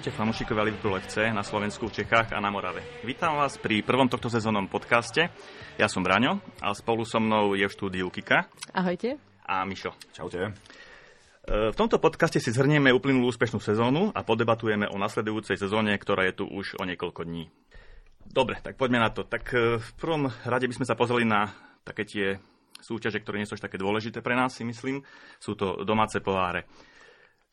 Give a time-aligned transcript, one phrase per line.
[0.00, 2.80] Ahojte fanúšikovia Liverpool FC na Slovensku, v Čechách a na Morave.
[3.04, 5.28] Vítam vás pri prvom tohto sezónnom podcaste.
[5.76, 8.48] Ja som Braňo a spolu so mnou je v štúdiu Kika.
[8.72, 9.20] Ahojte.
[9.44, 9.92] A Mišo.
[10.16, 10.40] Čaute.
[10.40, 10.50] E,
[11.44, 16.40] v tomto podcaste si zhrnieme uplynulú úspešnú sezónu a podebatujeme o nasledujúcej sezóne, ktorá je
[16.40, 17.52] tu už o niekoľko dní.
[18.24, 19.28] Dobre, tak poďme na to.
[19.28, 21.52] Tak e, v prvom rade by sme sa pozreli na
[21.84, 22.40] také tie
[22.80, 25.04] súťaže, ktoré nie sú až také dôležité pre nás, si myslím.
[25.36, 26.64] Sú to domáce poháre.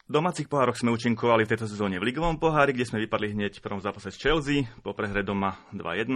[0.07, 3.59] V domácich pohároch sme účinkovali v tejto sezóne v Ligovom pohári, kde sme vypadli hneď
[3.59, 6.07] v prvom zápase s Chelsea, po prehre doma 2-1.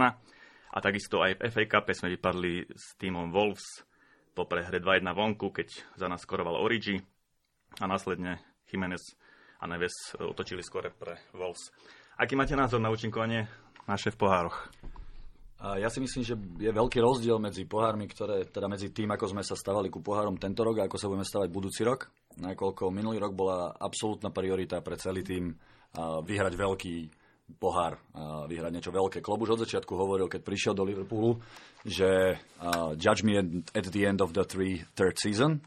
[0.72, 3.84] A takisto aj v FA Cup sme vypadli s týmom Wolves
[4.32, 7.04] po prehre 2-1 vonku, keď za nás skoroval Origi
[7.76, 9.12] a následne Jiménez
[9.60, 11.68] a Neves otočili skore pre Wolves.
[12.16, 13.44] Aký máte názor na účinkovanie
[13.84, 14.72] naše v pohároch?
[15.62, 19.46] Ja si myslím, že je veľký rozdiel medzi pohármi, ktoré, teda medzi tým, ako sme
[19.46, 22.10] sa stavali ku pohárom tento rok a ako sa budeme stavať budúci rok
[22.40, 25.52] nakoľko minulý rok bola absolútna priorita pre celý tým
[26.24, 26.96] vyhrať veľký
[27.60, 28.00] pohár,
[28.48, 29.20] vyhrať niečo veľké.
[29.20, 31.36] Klub už od začiatku hovoril, keď prišiel do Liverpoolu,
[31.84, 32.40] že
[32.96, 33.36] judge me
[33.76, 35.60] at the end of the three, third season,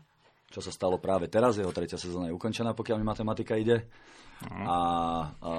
[0.49, 3.85] čo sa stalo práve teraz, jeho tretia sezóna je ukončená, pokiaľ mi matematika ide.
[4.35, 4.65] Uh-huh.
[4.65, 4.77] A,
[5.37, 5.51] a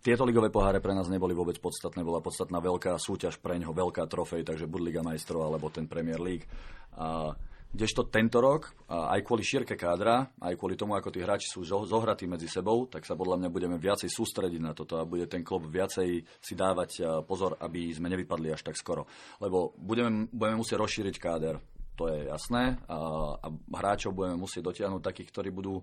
[0.00, 4.08] tieto ligové poháre pre nás neboli vôbec podstatné, bola podstatná veľká súťaž pre ňoho, veľká
[4.08, 6.48] trofej, takže buď Liga majstrov alebo ten Premier League.
[6.96, 7.36] A,
[7.70, 12.26] Kdežto tento rok, aj kvôli šírke kádra, aj kvôli tomu, ako tí hráči sú zohratí
[12.26, 15.70] medzi sebou, tak sa podľa mňa budeme viacej sústrediť na toto a bude ten klub
[15.70, 19.06] viacej si dávať pozor, aby sme nevypadli až tak skoro.
[19.38, 21.62] Lebo budeme, budeme musieť rozšíriť káder,
[21.94, 22.98] to je jasné, a,
[23.38, 23.46] a
[23.78, 25.78] hráčov budeme musieť dotiahnuť takých, ktorí budú,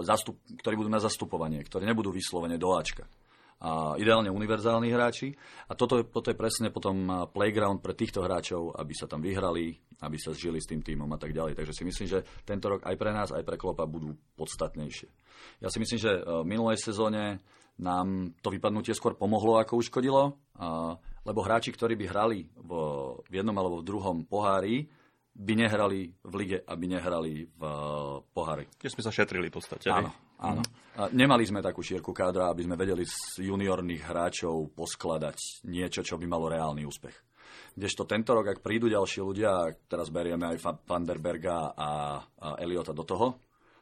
[0.00, 3.15] zastup, ktorí budú na zastupovanie, ktorí nebudú vyslovene do Ačka a
[3.96, 5.32] ideálne univerzálni hráči.
[5.68, 9.72] A toto, toto je presne potom playground pre týchto hráčov, aby sa tam vyhrali,
[10.04, 11.56] aby sa zžili s tým týmom a tak ďalej.
[11.56, 15.08] Takže si myslím, že tento rok aj pre nás, aj pre Klopa budú podstatnejšie.
[15.64, 17.40] Ja si myslím, že v minulej sezóne
[17.76, 20.36] nám to vypadnutie skôr pomohlo, ako uškodilo,
[21.24, 24.88] lebo hráči, ktorí by hrali v jednom alebo v druhom pohári,
[25.36, 27.62] by nehrali v lige, aby nehrali v
[28.32, 28.64] pohári.
[28.80, 29.92] Keď sme sa šetrili v podstate.
[29.92, 30.08] Áno,
[30.40, 30.64] áno.
[30.96, 36.16] A nemali sme takú šírku kádra, aby sme vedeli z juniorných hráčov poskladať niečo, čo
[36.16, 37.12] by malo reálny úspech.
[37.76, 42.48] Kdežto tento rok, ak prídu ďalší ľudia, teraz berieme aj Van der Berga a, a
[42.56, 43.36] Eliota do toho,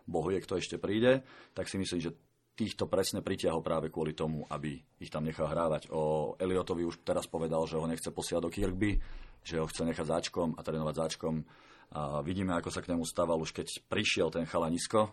[0.04, 1.22] bohu je, kto ešte príde,
[1.54, 2.10] tak si myslím, že
[2.54, 5.90] týchto presne pritiahol práve kvôli tomu, aby ich tam nechal hrávať.
[5.90, 8.98] O Eliotovi už teraz povedal, že ho nechce posiať do Kirkby,
[9.42, 11.34] že ho chce nechať záčkom a trénovať záčkom.
[11.94, 15.12] A vidíme, ako sa k nemu stával už keď prišiel ten chalanisko,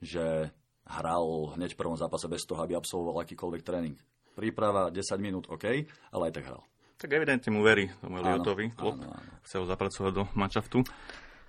[0.00, 0.52] že
[0.84, 3.96] hral hneď v prvom zápase bez toho, aby absolvoval akýkoľvek tréning.
[4.36, 5.64] Príprava 10 minút, OK,
[6.12, 6.62] ale aj tak hral.
[6.94, 9.02] Tak evidentne mu verí tomu Eliotovi, klub.
[9.44, 10.80] Chce ho zapracovať do manšaftu.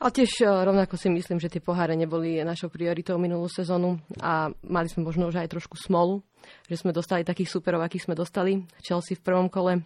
[0.06, 4.54] Ale tiež e, rovnako si myslím, že tie poháre neboli našou prioritou minulú sezónu a
[4.62, 6.22] mali sme možno už aj trošku smolu,
[6.70, 8.62] že sme dostali takých superov, akých sme dostali.
[8.86, 9.82] Chelsea v prvom kole,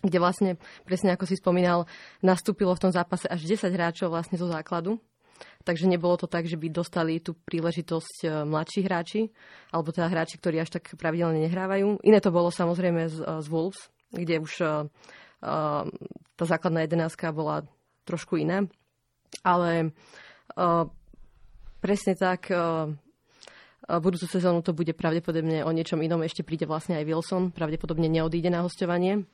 [0.00, 0.56] kde vlastne,
[0.88, 1.84] presne ako si spomínal,
[2.24, 4.96] nastúpilo v tom zápase až 10 hráčov vlastne zo základu
[5.62, 9.20] takže nebolo to tak, že by dostali tú príležitosť e, mladší hráči,
[9.70, 12.02] alebo teda hráči, ktorí až tak pravidelne nehrávajú.
[12.02, 14.88] Iné to bolo samozrejme z, e, z Wolves, kde už uh,
[16.32, 17.68] tá základná jedenáctka bola
[18.08, 18.64] trošku iná.
[19.44, 19.92] Ale
[20.56, 20.84] uh,
[21.78, 22.90] presne tak, uh,
[23.88, 26.20] budúcu sezónu to bude pravdepodobne o niečom inom.
[26.24, 29.24] Ešte príde vlastne aj Wilson, pravdepodobne neodíde na hostovanie.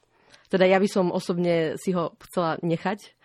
[0.51, 3.17] Teda ja by som osobne si ho chcela nechať,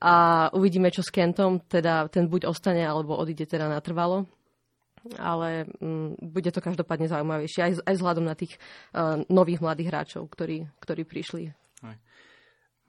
[0.00, 4.28] a uvidíme, čo s Kentom, teda ten buď ostane, alebo odíde teda natrvalo.
[5.16, 10.26] Ale mm, bude to každopádne zaujímavejšie, aj, aj vzhľadom na tých uh, nových mladých hráčov,
[10.28, 11.54] ktorí, ktorí prišli.
[11.86, 11.96] Aj.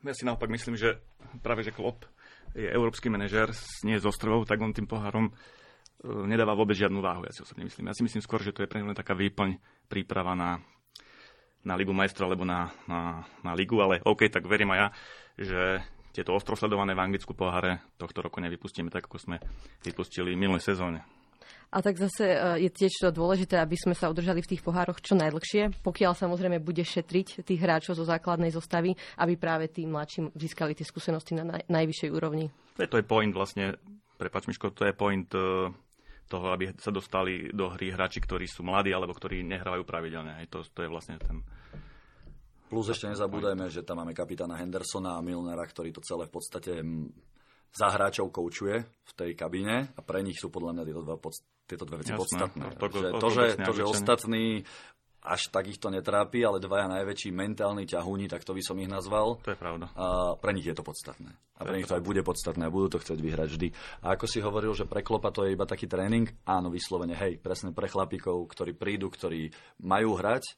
[0.04, 0.98] Ja si naopak myslím, že
[1.46, 2.10] práve že Klopp
[2.54, 3.52] je európsky manažer,
[3.84, 7.68] nie z ostrovov, tak on tým pohárom uh, nedáva vôbec žiadnu váhu, ja si osobne
[7.68, 7.92] myslím.
[7.92, 9.60] Ja si myslím skôr, že to je pre len taká výplň
[9.92, 10.62] príprava na,
[11.68, 14.88] na Ligu majstrov alebo na, na, na Ligu, ale OK, tak verím aj ja,
[15.38, 15.62] že
[16.18, 19.38] tieto ostrosledované v Anglicku poháre tohto roku nevypustíme tak, ako sme
[19.86, 21.06] vypustili v minulej sezóne.
[21.68, 25.04] A tak zase e, je tiež to dôležité, aby sme sa udržali v tých pohároch
[25.04, 30.32] čo najdlhšie, pokiaľ samozrejme bude šetriť tých hráčov zo základnej zostavy, aby práve tí mladší
[30.32, 32.48] získali tie skúsenosti na naj, najvyššej úrovni.
[32.80, 33.76] To je, to je point vlastne,
[34.16, 35.68] prepač Miško, to je point uh,
[36.32, 40.40] toho, aby sa dostali do hry hráči, ktorí sú mladí alebo ktorí nehrávajú pravidelne.
[40.40, 41.44] Aj to, to je vlastne ten,
[42.68, 46.84] Plus ešte nezabúdajme, že tam máme kapitána Hendersona a Milnera, ktorý to celé v podstate
[47.72, 51.16] za hráčov koučuje v tej kabíne a pre nich sú podľa mňa tieto, dva,
[51.68, 52.66] tieto dve veci Jasné, podstatné.
[52.80, 54.64] To, to, to, to, že, to, že ostatní
[55.28, 58.88] až tak ich to netrápi, ale dvaja najväčší mentálni ťahúni, tak to by som ich
[58.88, 59.44] nazval.
[59.44, 59.92] To je pravda.
[60.00, 61.28] A pre nich je to podstatné.
[61.60, 63.68] A pre nich to aj bude podstatné a budú to chcieť vyhrať vždy.
[64.08, 67.44] A ako si hovoril, že pre Klopa to je iba taký tréning, áno, vyslovene, hej,
[67.44, 69.52] presne pre chlapíkov, ktorí prídu, ktorí
[69.84, 70.56] majú hrať,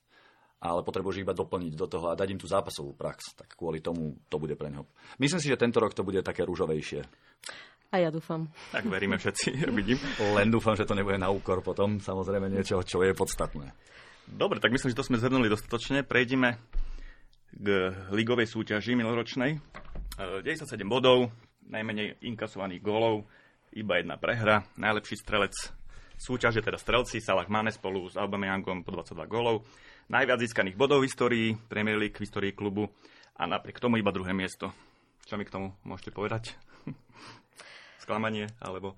[0.60, 3.34] ale potrebuješ iba doplniť do toho a dať im tú zápasovú prax.
[3.34, 4.86] Tak kvôli tomu to bude pre neho.
[5.18, 7.02] Myslím si, že tento rok to bude také rúžovejšie.
[7.90, 8.46] A ja dúfam.
[8.70, 9.98] Tak veríme všetci, vidím.
[10.22, 13.74] Len dúfam, že to nebude na úkor potom, samozrejme niečo, čo je podstatné.
[14.30, 16.06] Dobre, tak myslím, že to sme zhrnuli dostatočne.
[16.06, 16.62] Prejdime
[17.50, 19.58] k ligovej súťaži minuloročnej.
[20.22, 21.34] 97 e, bodov,
[21.66, 23.26] najmenej inkasovaných gólov,
[23.74, 24.62] iba jedna prehra.
[24.78, 25.58] Najlepší strelec
[26.20, 29.66] súťaže, teda strelci, Salah Mane spolu s Aubameyangom po 22 gólov.
[30.14, 32.86] Najviac získaných bodov v histórii, Premier League v histórii klubu
[33.34, 34.74] a napriek tomu iba druhé miesto.
[35.26, 36.54] Čo mi k tomu môžete povedať?
[38.10, 38.98] Sklamanie, alebo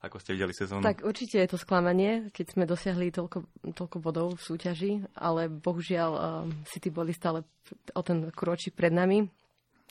[0.00, 0.84] ako ste videli sezónu?
[0.84, 6.10] Tak určite je to sklamanie, keď sme dosiahli toľko, toľko bodov v súťaži, ale bohužiaľ
[6.12, 6.22] uh,
[6.68, 7.44] City boli stále
[7.92, 9.24] o ten kročík pred nami.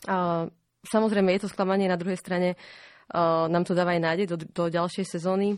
[0.06, 0.46] Uh,
[0.86, 4.64] samozrejme je to sklamanie, na druhej strane uh, nám to dáva aj nádej do, do
[4.70, 5.58] ďalšej sezóny.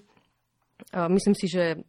[0.96, 1.84] Uh, myslím si, že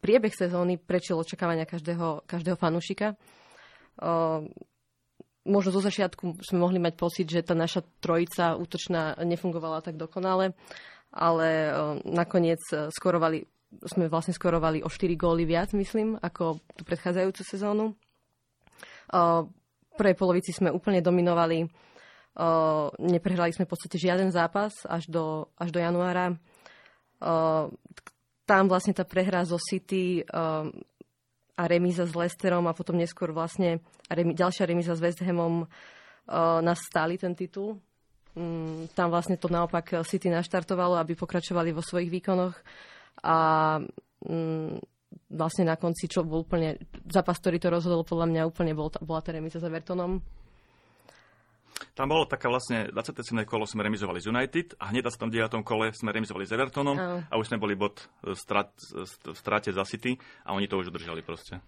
[0.00, 3.18] priebeh sezóny prečil očakávania každého, každého fanúšika.
[4.00, 4.48] Uh,
[5.46, 10.52] možno zo začiatku sme mohli mať pocit, že tá naša trojica útočná nefungovala tak dokonale,
[11.10, 13.44] ale uh, nakoniec uh, skorovali,
[13.86, 17.94] sme vlastne skorovali o 4 góly viac, myslím, ako tú predchádzajúcu sezónu.
[19.10, 21.66] V prvej polovici sme úplne dominovali,
[23.02, 26.38] neprehrali sme v podstate žiaden zápas až do, až do januára.
[28.46, 30.22] Tam vlastne tá prehra zo City
[31.60, 36.64] a remíza s Lesterom a potom neskôr vlastne remi, ďalšia remíza s West Hamom uh,
[36.64, 37.76] nás stáli ten titul
[38.34, 42.54] um, tam vlastne to naopak City naštartovalo, aby pokračovali vo svojich výkonoch
[43.26, 43.36] a
[44.24, 44.78] um,
[45.30, 46.78] vlastne na konci, čo bol úplne
[47.10, 50.22] zápas, ktorý to rozhodol, podľa mňa úplne bol, bola tá remíza s Evertonom.
[51.96, 53.44] Tam bolo také vlastne 27.
[53.48, 55.64] kolo sme remizovali z United a hneď v tom 9.
[55.64, 57.24] kole sme remizovali s Evertonom uh.
[57.26, 58.36] a už sme boli bod v
[59.34, 61.58] strate za City a oni to už udržali proste.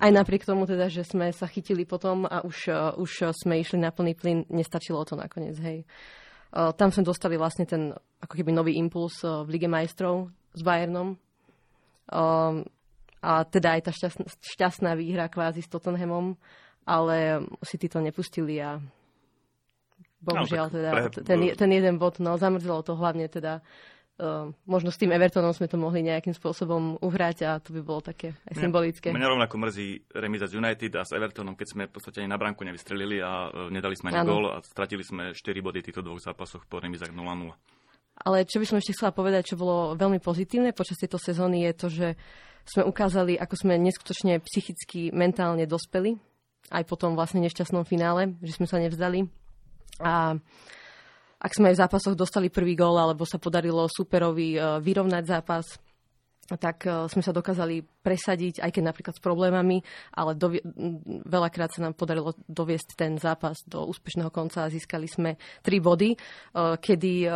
[0.00, 3.76] Aj napriek tomu teda, že sme sa chytili potom a už, uh, už sme išli
[3.80, 5.84] na plný plyn, nestačilo to nakoniec, hej.
[6.52, 11.16] Tam sme dostali vlastne ten ako keby nový impuls v Lige majstrov s Bayernom.
[13.22, 16.36] A teda aj tá šťastná, šťastná výhra kvázi s Tottenhamom,
[16.84, 18.84] ale si to nepustili a
[20.22, 21.02] bohužiaľ no, teda pre...
[21.26, 23.60] ten, ten jeden bod, no zamrzelo to hlavne teda
[24.22, 28.04] Uh, možno s tým Evertonom sme to mohli nejakým spôsobom uhrať a to by bolo
[28.04, 29.08] také aj mňa, symbolické.
[29.08, 32.36] Mňa rovnako mrzí remiza z United a s Evertonom, keď sme v podstate ani na
[32.36, 36.20] bránku nevystrelili a uh, nedali sme ani gól a stratili sme 4 body týchto dvoch
[36.20, 37.24] zápasoch po remizách 0-0.
[38.22, 41.72] Ale čo by som ešte chcela povedať, čo bolo veľmi pozitívne počas tejto sezóny je
[41.72, 42.08] to, že
[42.68, 46.20] sme ukázali, ako sme neskutočne psychicky, mentálne dospeli,
[46.70, 49.26] aj po tom vlastne nešťastnom finále, že sme sa nevzdali.
[50.00, 50.38] A
[51.42, 55.66] ak sme v zápasoch dostali prvý gól, alebo sa podarilo superovi e, vyrovnať zápas,
[56.54, 59.82] tak e, sme sa dokázali presadiť, aj keď napríklad s problémami,
[60.14, 60.62] ale dovie-
[61.26, 65.34] veľakrát sa nám podarilo doviesť ten zápas do úspešného konca a získali sme
[65.66, 66.18] tri body, e,
[66.78, 67.26] kedy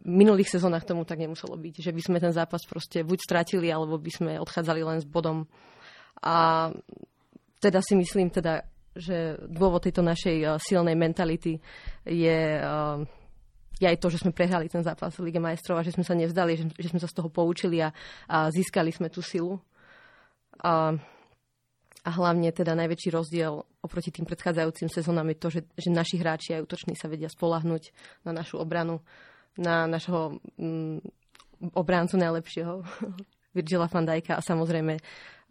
[0.00, 3.74] v minulých sezónach tomu tak nemuselo byť, že by sme ten zápas proste buď stratili,
[3.74, 5.50] alebo by sme odchádzali len s bodom.
[6.22, 6.70] A
[7.58, 11.62] teda si myslím, teda že dôvod tejto našej uh, silnej mentality
[12.02, 12.98] je, uh,
[13.78, 16.58] je aj to, že sme prehrali ten zápas Lige majstrov a že sme sa nevzdali,
[16.58, 17.94] že, že sme sa z toho poučili a,
[18.26, 19.62] a získali sme tú silu.
[20.60, 20.92] A,
[22.00, 26.56] a hlavne teda najväčší rozdiel oproti tým predchádzajúcim sezónam je to, že, že naši hráči
[26.56, 27.82] aj útoční sa vedia spolahnuť
[28.28, 29.00] na našu obranu,
[29.56, 31.00] na našho mm,
[31.76, 32.74] obráncu najlepšieho,
[33.56, 35.00] Virgila van Dijka a samozrejme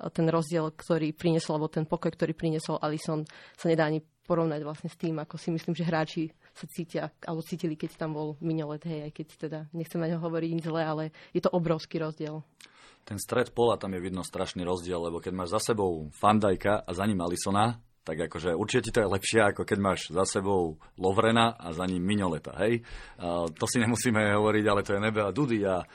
[0.07, 3.27] ten rozdiel, ktorý priniesol, alebo ten pokoj, ktorý priniesol Alison,
[3.59, 7.41] sa nedá ani porovnať vlastne s tým, ako si myslím, že hráči sa cítia, alebo
[7.41, 10.85] cítili, keď tam bol Mignolet, hej, aj keď teda nechcem na neho hovoriť nič zle,
[10.85, 11.03] ale
[11.33, 12.45] je to obrovský rozdiel.
[13.03, 16.91] Ten stred pola, tam je vidno strašný rozdiel, lebo keď máš za sebou Fandajka a
[16.93, 21.53] za ním Alisona, tak akože určite to je lepšie, ako keď máš za sebou Lovrena
[21.53, 22.81] a za ním Mignoleta, hej.
[23.21, 25.85] A to si nemusíme hovoriť, ale to je nebe a dudy a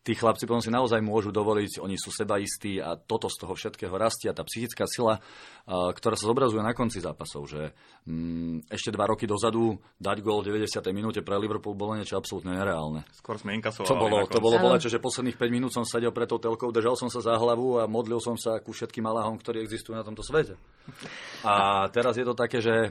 [0.00, 3.92] tí chlapci potom si naozaj môžu dovoliť, oni sú sebaistí a toto z toho všetkého
[3.92, 5.20] rastia, tá psychická sila,
[5.68, 7.76] ktorá sa zobrazuje na konci zápasov, že
[8.08, 10.80] mm, ešte dva roky dozadu dať gol v 90.
[10.96, 13.04] minúte pre Liverpool bolo niečo absolútne nereálne.
[13.12, 13.92] Skôr sme inkasovali.
[13.92, 16.96] To bolo, to bolo boleče, že posledných 5 minút som sedel pred tou telkou, držal
[16.96, 20.24] som sa za hlavu a modlil som sa ku všetkým Allahom, ktorí existujú na tomto
[20.24, 20.56] svete.
[21.44, 22.88] A teraz je to také, že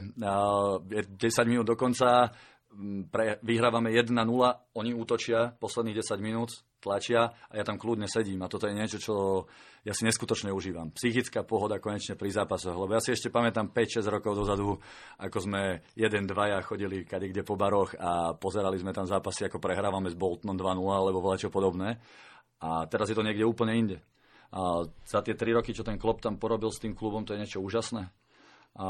[0.88, 2.30] je 10 minút do konca,
[3.10, 4.14] pre, vyhrávame 1-0,
[4.76, 6.50] oni útočia posledných 10 minút,
[6.80, 8.40] tlačia a ja tam kľudne sedím.
[8.40, 9.14] A toto je niečo, čo
[9.84, 10.90] ja si neskutočne užívam.
[10.96, 12.72] Psychická pohoda konečne pri zápasoch.
[12.72, 14.80] Lebo ja si ešte pamätám 5-6 rokov dozadu,
[15.20, 19.60] ako sme jeden, dvaja chodili kade kde po baroch a pozerali sme tam zápasy, ako
[19.60, 22.00] prehrávame s Boltonom 2-0 alebo čo podobné.
[22.60, 23.98] A teraz je to niekde úplne inde.
[24.50, 27.40] A za tie 3 roky, čo ten klub tam porobil s tým klubom, to je
[27.44, 28.08] niečo úžasné.
[28.80, 28.86] A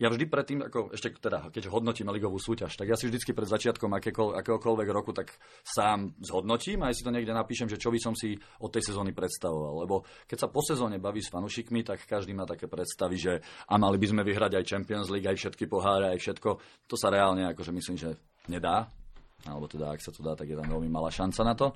[0.00, 3.46] ja vždy predtým, ako ešte teda, keď hodnotím ligovú súťaž, tak ja si vždycky pred
[3.46, 8.00] začiatkom akéhokoľvek roku tak sám zhodnotím a aj si to niekde napíšem, že čo by
[8.00, 8.34] som si
[8.64, 9.84] od tej sezóny predstavoval.
[9.84, 13.32] Lebo keď sa po sezóne baví s fanúšikmi, tak každý má také predstavy, že
[13.68, 16.50] a mali by sme vyhrať aj Champions League, aj všetky poháre, aj všetko.
[16.88, 18.16] To sa reálne akože myslím, že
[18.48, 18.88] nedá.
[19.42, 21.74] Alebo teda, ak sa to dá, tak je tam veľmi malá šanca na to.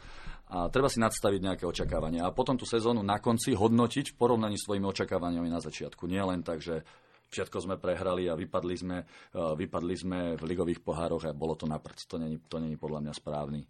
[0.55, 2.23] A treba si nadstaviť nejaké očakávania.
[2.23, 6.07] A potom tú sezónu na konci hodnotiť v porovnaní s svojimi očakávaniami na začiatku.
[6.07, 6.87] Nie len tak, že
[7.31, 11.67] všetko sme prehrali a vypadli sme, e, vypadli sme v ligových pohároch a bolo to
[11.67, 11.99] na prd.
[12.11, 13.61] To není, to není podľa mňa správny.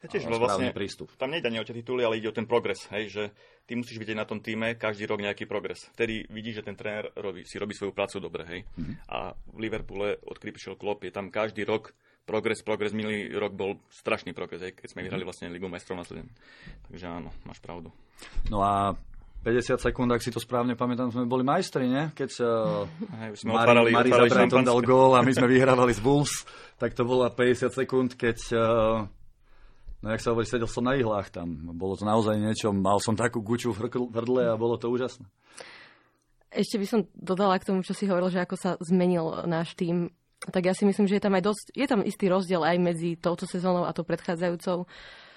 [0.00, 1.12] Ja tiež, lebo vlastne prístup.
[1.20, 2.88] Tam nejde ani o tie tituly, ale ide o ten progres.
[2.88, 3.22] Hej, že
[3.68, 5.92] ty musíš vidieť na tom týme každý rok nejaký progres.
[5.92, 8.48] Vtedy vidíš, že ten tréner robí, si robí svoju prácu dobre.
[8.48, 8.60] Hej.
[8.64, 8.96] Mm-hmm.
[9.12, 11.92] A v Liverpoole, odkedy prišiel Klopp, je tam každý rok
[12.24, 12.96] progres, progres.
[12.96, 15.28] Minulý rok bol strašný progres, hej, keď sme vyhrali mhm.
[15.28, 16.30] vlastne Ligu majstrov následne.
[16.88, 17.92] Takže áno, máš pravdu.
[18.48, 18.96] No a
[19.40, 22.12] 50 sekúnd, ak si to správne pamätám, sme boli majstri, ne?
[22.12, 22.84] Keď uh,
[23.40, 26.44] sme Mari, otvárali, Mari otvárali dal gól a my sme vyhrávali z Bulls,
[26.76, 29.08] tak to bola 50 sekúnd, keď uh,
[30.04, 31.56] no jak sa hovorí, sedel som na ihlách tam.
[31.72, 35.24] Bolo to naozaj niečo, mal som takú guču v hrdle a bolo to úžasné.
[36.50, 40.12] Ešte by som dodala k tomu, čo si hovoril, že ako sa zmenil náš tým
[40.40, 43.12] tak ja si myslím, že je tam aj dosť, je tam istý rozdiel aj medzi
[43.12, 44.88] touto sezónou a tou predchádzajúcou.
[44.88, 45.29] Uh,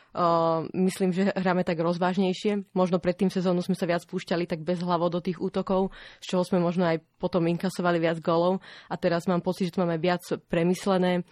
[0.73, 2.69] myslím, že hráme tak rozvážnejšie.
[2.77, 5.89] Možno pred tým sezónu sme sa viac púšťali tak bez hlavo do tých útokov,
[6.21, 8.61] z čoho sme možno aj potom inkasovali viac golov.
[8.89, 11.25] A teraz mám pocit, že to máme viac premyslené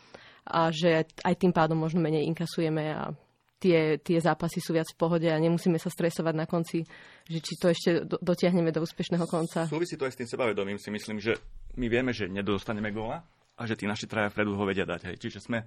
[0.50, 3.14] a že aj tým pádom možno menej inkasujeme a
[3.62, 6.82] tie, tie zápasy sú viac v pohode a nemusíme sa stresovať na konci,
[7.30, 9.70] že či to ešte do, dotiahneme do úspešného konca.
[9.70, 11.38] Súvisí to aj s tým sebavedomím, si myslím, že
[11.78, 13.22] my vieme, že nedostaneme góla
[13.54, 15.14] a že tí naši traja vpredu ho vedia dať.
[15.14, 15.16] Hej.
[15.22, 15.62] Čiže sme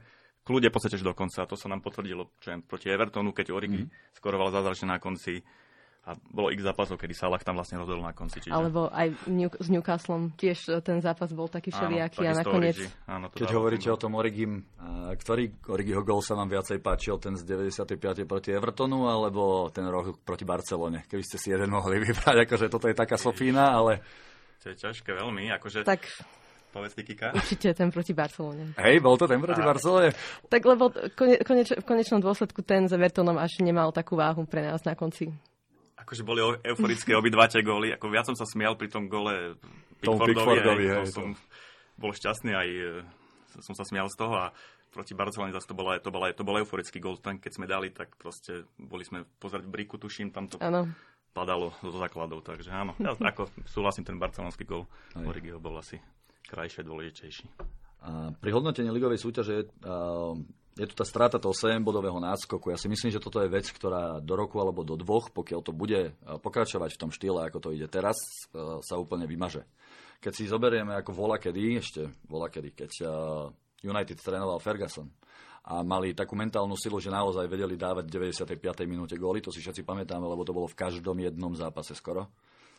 [0.45, 1.43] kľudia v podstate do konca.
[1.43, 4.15] A to sa nám potvrdilo čo je, proti Evertonu, keď Origi mm.
[4.21, 5.41] skoroval zázračne na konci.
[6.05, 8.37] A bolo x zápasov, kedy Salah tam vlastne rozhodol na konci.
[8.37, 8.53] Čiže...
[8.53, 9.17] Alebo aj
[9.57, 12.77] s Newcastlom tiež ten zápas bol taký všelijaký a nakoniec...
[13.09, 14.69] Áno, Keď hovoríte o tom Origim,
[15.17, 17.97] ktorý Origiho gol sa vám viacej páčil, ten z 95.
[18.29, 21.09] proti Evertonu, alebo ten roh proti Barcelone?
[21.09, 24.05] Keby ste si jeden mohli vybrať, akože toto je taká Sofína, ale...
[24.61, 25.89] To je ťažké veľmi, akože...
[25.89, 26.05] Tak
[26.75, 27.31] Povedz Kika.
[27.31, 28.75] Určite ten proti Barcelone.
[28.83, 29.67] Hej, bol to ten proti a...
[29.71, 30.11] Barcelone?
[30.51, 34.67] Tak lebo kone, koneč, v konečnom dôsledku ten za Evertonom až nemal takú váhu pre
[34.67, 35.31] nás na konci.
[35.95, 37.95] Akože boli euforické obidva tie góly.
[37.95, 39.55] Ako viac som sa smial pri tom gole
[40.03, 40.35] Pickfordovi.
[40.35, 41.41] Pickfordovi hej, hej, som to.
[41.95, 42.91] bol šťastný aj e,
[43.63, 44.51] som sa smial z toho a
[44.91, 47.23] proti Barcelone zase to bola, to bola, to bol euforický gól.
[47.23, 50.91] Ten, keď sme dali, tak proste boli sme pozerať v briku, tuším, tam to ano.
[51.31, 52.43] padalo do základov.
[52.43, 56.03] Takže áno, ja ako súhlasím, ten barcelonský gól Origio bol asi
[56.49, 57.47] krajšie, dôležitejší.
[58.05, 59.65] A pri hodnotení ligovej súťaže
[60.75, 62.69] je tu tá strata toho 7-bodového náskoku.
[62.69, 65.73] Ja si myslím, že toto je vec, ktorá do roku alebo do dvoch, pokiaľ to
[65.73, 68.19] bude pokračovať v tom štýle, ako to ide teraz,
[68.83, 69.65] sa úplne vymaže.
[70.21, 72.91] Keď si zoberieme ako vola kedy, ešte vola kedy, keď
[73.87, 75.09] United trénoval Ferguson
[75.65, 78.85] a mali takú mentálnu silu, že naozaj vedeli dávať v 95.
[78.85, 82.29] minúte góly, to si všetci pamätáme, lebo to bolo v každom jednom zápase skoro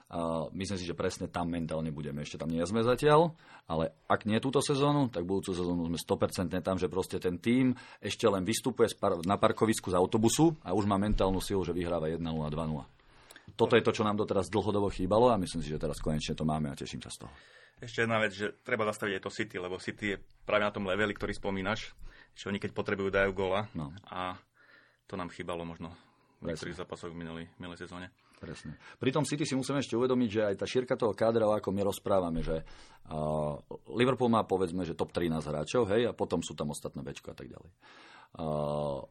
[0.06, 2.22] Uh, myslím si, že presne tam mentálne budeme.
[2.22, 3.34] Ešte tam nie sme zatiaľ,
[3.66, 7.74] ale ak nie túto sezónu, tak budúcu sezónu sme 100% tam, že proste ten tým
[7.98, 8.94] ešte len vystupuje
[9.26, 12.54] na parkovisku z autobusu a už má mentálnu silu, že vyhráva 1-0, 2-0.
[13.58, 16.46] Toto je to, čo nám doteraz dlhodobo chýbalo a myslím si, že teraz konečne to
[16.46, 17.34] máme a teším sa z toho.
[17.82, 20.86] Ešte jedna vec, že treba zastaviť aj to City, lebo City je práve na tom
[20.86, 21.98] leveli, ktorý spomínaš,
[22.38, 23.90] že oni keď potrebujú dajú gola no.
[24.06, 24.38] a
[25.10, 25.92] to nám chýbalo možno
[26.46, 28.12] v niektorých zápasoch v minulý, minulej sezóne.
[28.46, 28.78] Presne.
[29.02, 31.82] Pri tom City si musíme ešte uvedomiť, že aj tá šírka toho kádra, ako my
[31.82, 33.58] rozprávame, že uh,
[33.98, 37.38] Liverpool má povedzme, že top 13 hráčov, hej, a potom sú tam ostatné bečko a
[37.38, 37.72] tak ďalej.
[38.38, 39.02] Uh,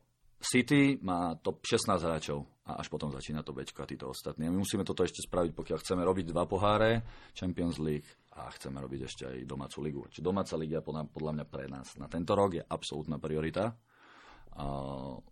[0.45, 4.45] City má top 16 hráčov a až potom začína to bečko a títo ostatní.
[4.47, 7.01] A my musíme toto ešte spraviť, pokiaľ chceme robiť dva poháre,
[7.33, 10.01] Champions League a chceme robiť ešte aj domácu ligu.
[10.13, 13.73] Čiže domáca liga podľa, podľa mňa pre nás na tento rok je absolútna priorita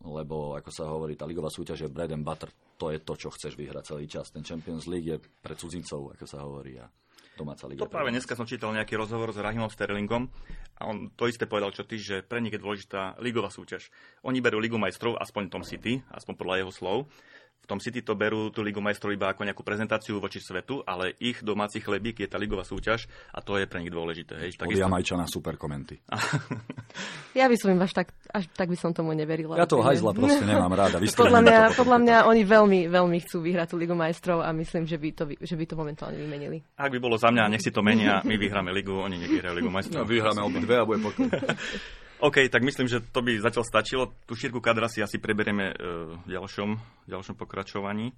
[0.02, 2.50] lebo ako sa hovorí, tá ligová súťaž je bread and butter.
[2.82, 4.34] To je to, čo chceš vyhrať celý čas.
[4.34, 6.82] Ten Champions League je pre cudzincov, ako sa hovorí.
[6.82, 6.90] A
[7.38, 7.80] domáca liga.
[7.80, 10.28] To práve dneska som čítal nejaký rozhovor s Rahimom Sterlingom
[10.76, 13.88] a on to isté povedal, čo ty, že pre nich je dôležitá ligová súťaž.
[14.26, 16.98] Oni berú Ligu majstrov, aspoň Tom City, aspoň podľa jeho slov.
[17.62, 21.14] V tom City to berú tú Ligu majstrov iba ako nejakú prezentáciu voči svetu, ale
[21.22, 24.34] ich domáci chlebík je tá ligová súťaž a to je pre nich dôležité.
[24.42, 24.58] Hej.
[24.58, 26.02] Od Jamajčana super komenty.
[27.38, 29.54] ja by som im až tak, až tak by som tomu neverila.
[29.54, 30.98] Ja to hajzla proste nemám ráda.
[31.22, 34.98] podľa mňa, podľa mňa oni veľmi, veľmi chcú vyhrať tú Ligu majstrov a myslím, že
[34.98, 36.58] by to, že by to momentálne vymenili.
[36.74, 39.70] Ak by bolo za mňa, nech si to menia, my vyhráme Ligu, oni nevyhrajú Ligu
[39.70, 40.02] majstrov.
[40.02, 41.30] No, vyhráme obidve a bude pokoj.
[42.22, 44.04] OK, tak myslím, že to by zatiaľ stačilo.
[44.30, 45.76] Tu šírku kadra si asi preberieme e,
[46.22, 46.78] v ďalšom,
[47.10, 48.14] ďalšom pokračovaní.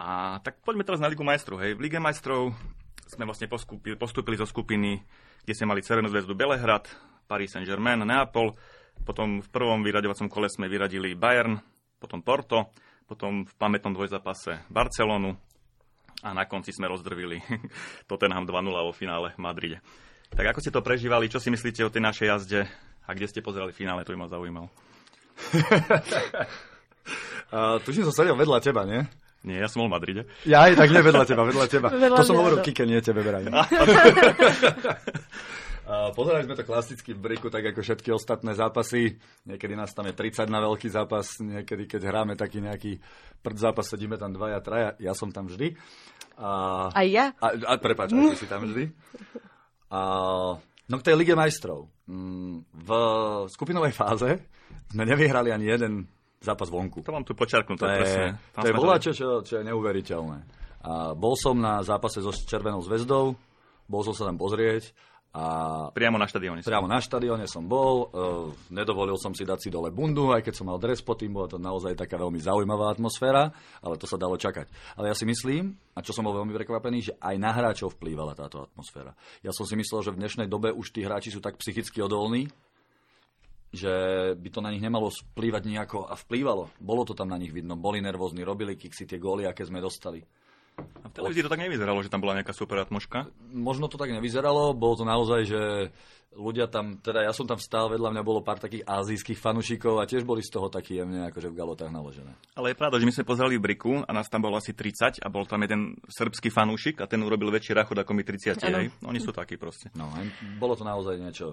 [0.00, 1.60] A tak poďme teraz na Ligu majstrov.
[1.60, 1.76] Hej.
[1.76, 2.56] V Lige majstrov
[3.04, 5.04] sme vlastne postupili, postupili zo skupiny,
[5.44, 6.88] kde sme mali Červenú zväzdu Belehrad,
[7.28, 8.56] Paris Saint-Germain, Neapol.
[9.04, 11.60] Potom v prvom vyraďovacom kole sme vyradili Bayern,
[12.00, 12.72] potom Porto,
[13.04, 15.36] potom v pamätnom dvojzápase Barcelonu
[16.24, 17.44] a na konci sme rozdrvili
[18.08, 19.78] Tottenham 2-0 vo finále v Madride.
[20.32, 22.60] Tak ako ste to prežívali, čo si myslíte o tej našej jazde?
[23.06, 24.68] A kde ste pozerali finále, to by ma zaujímalo.
[27.50, 29.02] uh, tuším, som sedel vedľa teba, nie?
[29.42, 30.22] Nie, ja som bol v Madride.
[30.46, 31.88] Ja aj tak nie vedľa teba, vedľa teba.
[31.90, 32.64] Vedľa to som hovoril no.
[32.64, 33.50] Kike, nie tebe, Beraj.
[36.14, 39.18] pozerali sme to klasicky v briku, tak ako všetky ostatné zápasy.
[39.44, 43.02] Niekedy nás tam je 30 na veľký zápas, niekedy keď hráme taký nejaký
[43.42, 45.74] prd zápas, sedíme tam dvaja, traja, ja som tam vždy.
[46.38, 46.48] A,
[46.94, 47.26] aj ja?
[47.42, 48.94] A, a prepáč, ty si tam vždy.
[49.90, 50.00] A,
[50.62, 51.90] no k tej Lige majstrov.
[52.12, 52.90] Mm, v
[53.48, 54.28] skupinovej fáze
[54.92, 55.92] sme nevyhrali ani jeden
[56.44, 57.00] zápas vonku.
[57.00, 58.24] To mám tu počarknuté, to je,
[58.60, 60.38] To je voláčo, čo, čo je neuveriteľné.
[60.82, 63.32] A bol som na zápase so Červenou zväzdou,
[63.88, 64.92] bol som sa tam pozrieť
[65.32, 65.44] a
[65.96, 66.60] priamo na štadióne.
[66.60, 70.54] Priamo na štadióne som bol, uh, nedovolil som si dať si dole bundu, aj keď
[70.60, 73.48] som mal dres pod tým, bola to naozaj taká veľmi zaujímavá atmosféra,
[73.80, 74.68] ale to sa dalo čakať.
[75.00, 78.36] Ale ja si myslím, a čo som bol veľmi prekvapený, že aj na hráčov vplývala
[78.36, 79.16] táto atmosféra.
[79.40, 82.52] Ja som si myslel, že v dnešnej dobe už tí hráči sú tak psychicky odolní,
[83.72, 83.92] že
[84.36, 86.68] by to na nich nemalo vplývať nejako a vplývalo.
[86.76, 90.20] Bolo to tam na nich vidno, boli nervózni, robili kiksy, tie góly, aké sme dostali.
[90.78, 93.28] A v televízii to tak nevyzeralo, že tam bola nejaká super atmoška?
[93.52, 95.60] Možno to tak nevyzeralo, bolo to naozaj, že
[96.32, 100.08] ľudia tam, teda ja som tam stál, vedľa mňa bolo pár takých azijských fanúšikov a
[100.08, 102.32] tiež boli z toho takí jemne akože v galotách naložené.
[102.56, 105.20] Ale je pravda, že my sme pozerali v Briku a nás tam bolo asi 30
[105.20, 108.64] a bol tam jeden srbský fanúšik a ten urobil väčší rachod ako my 30.
[109.04, 109.92] Oni sú takí proste.
[109.92, 110.08] No,
[110.56, 111.52] bolo to naozaj niečo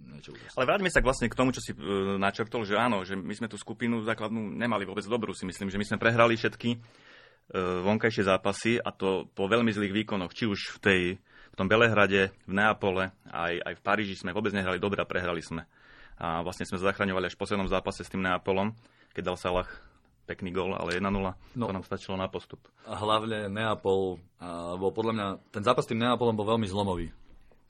[0.00, 3.30] niečo Ale vráťme sa vlastne k tomu, čo si uh, načrtol, že áno, že my
[3.36, 6.82] sme tú skupinu základnú nemali vôbec dobrú, si myslím, že my sme prehrali všetky E,
[7.58, 11.02] vonkajšie zápasy a to po veľmi zlých výkonoch, či už v, tej,
[11.50, 15.42] v tom Belehrade, v Neapole, aj, aj v Paríži sme vôbec nehrali dobre a prehrali
[15.42, 15.66] sme.
[16.20, 18.76] A vlastne sme zachraňovali až v poslednom zápase s tým Neapolom,
[19.16, 19.68] keď dal Salah
[20.30, 22.62] pekný gol, ale 1-0, no, to nám stačilo na postup.
[22.86, 24.22] A hlavne Neapol,
[24.78, 27.10] bol podľa mňa, ten zápas s tým Neapolom bol veľmi zlomový.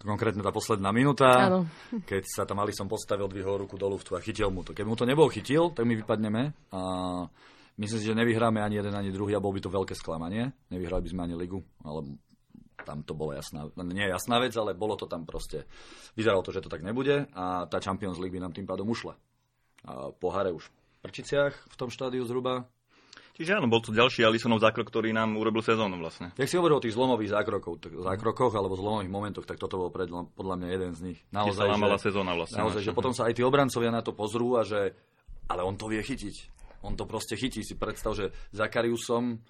[0.00, 1.68] Konkrétne tá posledná minúta, Áno.
[2.10, 4.76] keď sa tam som postavil, dvihol ruku do luftu a chytil mu to.
[4.76, 6.52] Keby mu to nebol chytil, tak my vypadneme.
[6.72, 6.80] A
[7.80, 10.52] Myslím si, že nevyhráme ani jeden, ani druhý a bol by to veľké sklamanie.
[10.68, 12.20] Nevyhrali by sme ani ligu, ale
[12.84, 15.64] tam to bolo jasná, nie jasná vec, ale bolo to tam proste.
[16.12, 19.16] Vyzeralo to, že to tak nebude a tá Champions League by nám tým pádom ušla.
[19.88, 22.68] A poháre už v Prčiciach v tom štádiu zhruba.
[23.40, 26.36] Čiže áno, bol to ďalší Alisonov zákrok, ktorý nám urobil sezónu vlastne.
[26.36, 29.88] Jak si hovoril o tých zlomových zákrokov, tak, zákrokoch alebo zlomových momentoch, tak toto bol
[29.88, 31.18] pred, podľa mňa jeden z nich.
[31.32, 32.60] Naozaj, sa že, sezóna vlastne.
[32.60, 34.92] Naozaj, že potom sa aj tí obrancovia na to pozrú a že
[35.48, 37.64] ale on to vie chytiť on to proste chytí.
[37.64, 39.40] Si predstav, že Zakariusom,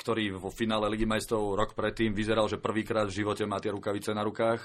[0.00, 4.16] ktorý vo finále Ligy majstrov rok predtým vyzeral, že prvýkrát v živote má tie rukavice
[4.16, 4.62] na rukách,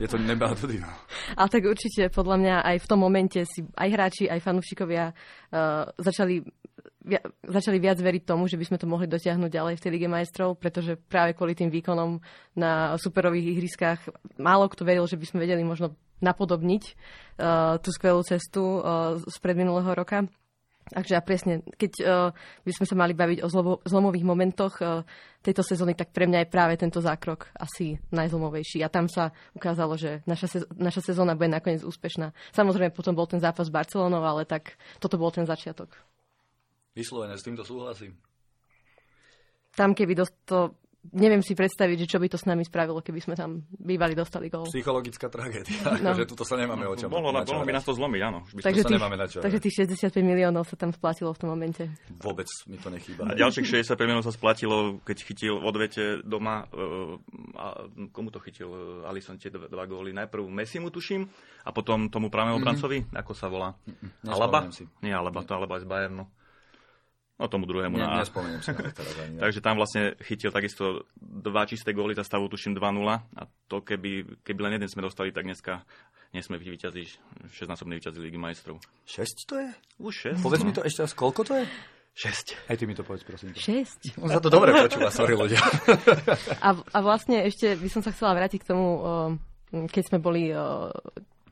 [0.00, 0.90] je to neba tedy, no.
[1.36, 5.88] Ale tak určite, podľa mňa aj v tom momente si aj hráči, aj fanúšikovia uh,
[5.96, 6.44] začali,
[7.44, 10.58] začali viac veriť tomu, že by sme to mohli dotiahnuť ďalej v tej Lige majstrov,
[10.58, 12.20] pretože práve kvôli tým výkonom
[12.58, 14.00] na superových ihriskách
[14.40, 19.36] málo kto veril, že by sme vedeli možno napodobniť uh, tú skvelú cestu uh, z
[19.40, 20.24] predminulého roka.
[20.86, 22.30] Takže a presne, keď uh,
[22.62, 25.02] by sme sa mali baviť o zlomo, zlomových momentoch uh,
[25.42, 28.86] tejto sezóny, tak pre mňa je práve tento zákrok asi najzlomovejší.
[28.86, 32.30] A tam sa ukázalo, že naša, sez- naša sezóna bude nakoniec úspešná.
[32.54, 35.90] Samozrejme, potom bol ten zápas s Barcelonou, ale tak toto bol ten začiatok.
[36.94, 38.14] Vyslovene, s týmto súhlasím.
[39.74, 40.78] Tam, keby to
[41.12, 44.50] neviem si predstaviť, že čo by to s nami spravilo, keby sme tam bývali, dostali
[44.50, 44.66] gol.
[44.66, 46.14] Psychologická tragédia, no.
[46.18, 47.12] že tuto sa nemáme o čom.
[47.12, 48.42] Mohlo, na, mohlo by nás to zlomiť, áno.
[48.50, 49.02] Takže tých,
[49.38, 51.86] takže tých 65 miliónov sa tam splatilo v tom momente.
[52.18, 53.30] Vôbec mi to nechýba.
[53.30, 57.20] A ďalších 65 miliónov sa splatilo, keď chytil v odvete doma, uh,
[57.58, 57.66] a
[58.10, 58.72] komu to chytil?
[58.72, 60.10] Uh, Alison tie dva, dva góly.
[60.16, 61.28] Najprv Messi mu tuším,
[61.66, 62.64] a potom tomu pravému mm-hmm.
[62.64, 63.74] Brancovi, ako sa volá?
[63.74, 64.30] Mm-hmm.
[64.30, 64.70] Alaba?
[64.70, 64.86] Si.
[65.02, 66.30] Nie Alaba, to Alaba z Bayernu.
[67.36, 69.36] No tomu druhému ne, na Nespomeniem si na teraz ani.
[69.44, 73.04] Takže tam vlastne chytil takisto dva čisté góly za stavu, tuším 2-0.
[73.12, 75.84] A to keby, keby len jeden sme dostali, tak dneska
[76.32, 77.04] nie sme vyťazí,
[77.52, 78.80] šestnásobný vyťazí Ligy majstrov.
[79.04, 79.68] 6 to je?
[80.00, 80.40] Už 6.
[80.40, 80.66] Povedz no.
[80.68, 81.64] mi to ešte raz, koľko to je?
[82.16, 82.72] 6.
[82.72, 83.52] Aj ty mi to povedz, prosím.
[83.52, 84.16] 6.
[84.24, 85.60] On sa to dobre počúva, sorry ľudia.
[86.64, 88.88] A, a vlastne ešte by som sa chcela vrátiť k tomu,
[89.92, 90.48] keď sme boli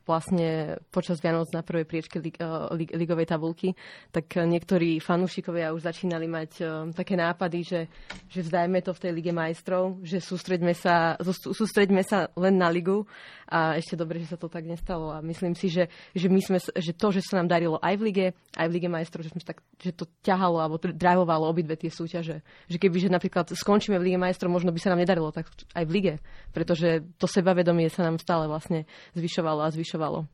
[0.04, 3.74] vlastne počas Vianoc na prvej priečke lig, uh, lig, ligovej tabulky,
[4.12, 7.80] tak niektorí fanúšikovia už začínali mať uh, také nápady, že,
[8.28, 13.08] že vzdajme to v tej Lige majstrov, že sústreďme sa, sústreďme sa len na ligu.
[13.44, 15.12] A ešte dobre, že sa to tak nestalo.
[15.12, 15.86] A myslím si, že,
[16.16, 18.88] že, my sme, že to, že sa nám darilo aj v lige, aj v Lige
[18.90, 22.42] majstrov, že, sme tak, že to ťahalo alebo drivovalo obidve tie súťaže.
[22.66, 25.84] Že keby, že napríklad skončíme v Lige majstrov, možno by sa nám nedarilo tak aj
[25.86, 26.14] v lige,
[26.50, 30.26] pretože to sebavedomie sa nám stále vlastne zvyšovalo a zvyšovalo zvyšovalo.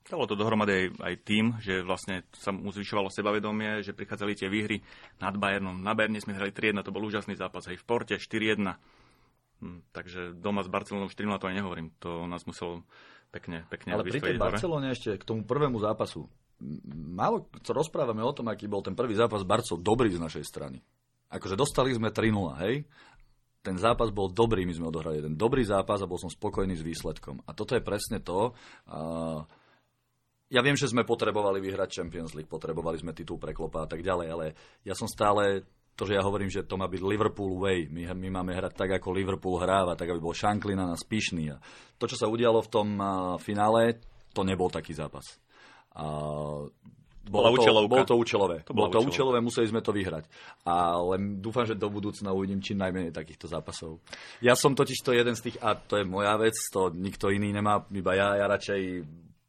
[0.00, 4.48] Stalo to dohromady aj, aj tým, že vlastne sa mu zvyšovalo sebavedomie, že prichádzali tie
[4.50, 4.82] výhry
[5.22, 5.76] nad Bayernom.
[5.76, 7.68] Na Bayerne sme hrali 3-1, to bol úžasný zápas.
[7.68, 8.74] Aj v Porte 4-1.
[9.60, 11.92] Hm, takže doma s Barcelonou 4 to aj nehovorím.
[12.02, 12.82] To nás muselo
[13.30, 16.26] pekne, pekne Ale pri tej Barcelone ešte k tomu prvému zápasu.
[16.90, 20.80] Málo co rozprávame o tom, aký bol ten prvý zápas Barcov dobrý z našej strany.
[21.30, 22.82] Akože dostali sme 3-0, hej?
[23.60, 26.84] Ten zápas bol dobrý, my sme odohrali jeden dobrý zápas a bol som spokojný s
[26.84, 27.44] výsledkom.
[27.44, 28.56] A toto je presne to.
[28.88, 29.44] Uh,
[30.50, 34.26] ja viem, že sme potrebovali vyhrať Champions League, potrebovali sme titul preklopa a tak ďalej,
[34.32, 34.46] ale
[34.82, 35.62] ja som stále
[35.94, 37.84] to, že ja hovorím, že to má byť Liverpool way.
[37.92, 41.52] My, my máme hrať tak, ako Liverpool hráva, tak, aby bol Shanklin na nás pyšný.
[41.52, 41.60] A
[42.00, 44.00] to, čo sa udialo v tom uh, finále,
[44.32, 45.36] to nebol taký zápas.
[45.92, 46.72] Uh,
[47.30, 48.56] bolo to, bolo to účelové.
[48.66, 50.26] To bolo to účelové, museli sme to vyhrať.
[50.66, 54.02] A len dúfam, že do budúcna uvidím čím najmenej takýchto zápasov.
[54.42, 57.54] Ja som totiž to jeden z tých, a to je moja vec, to nikto iný
[57.54, 58.82] nemá, iba ja, ja radšej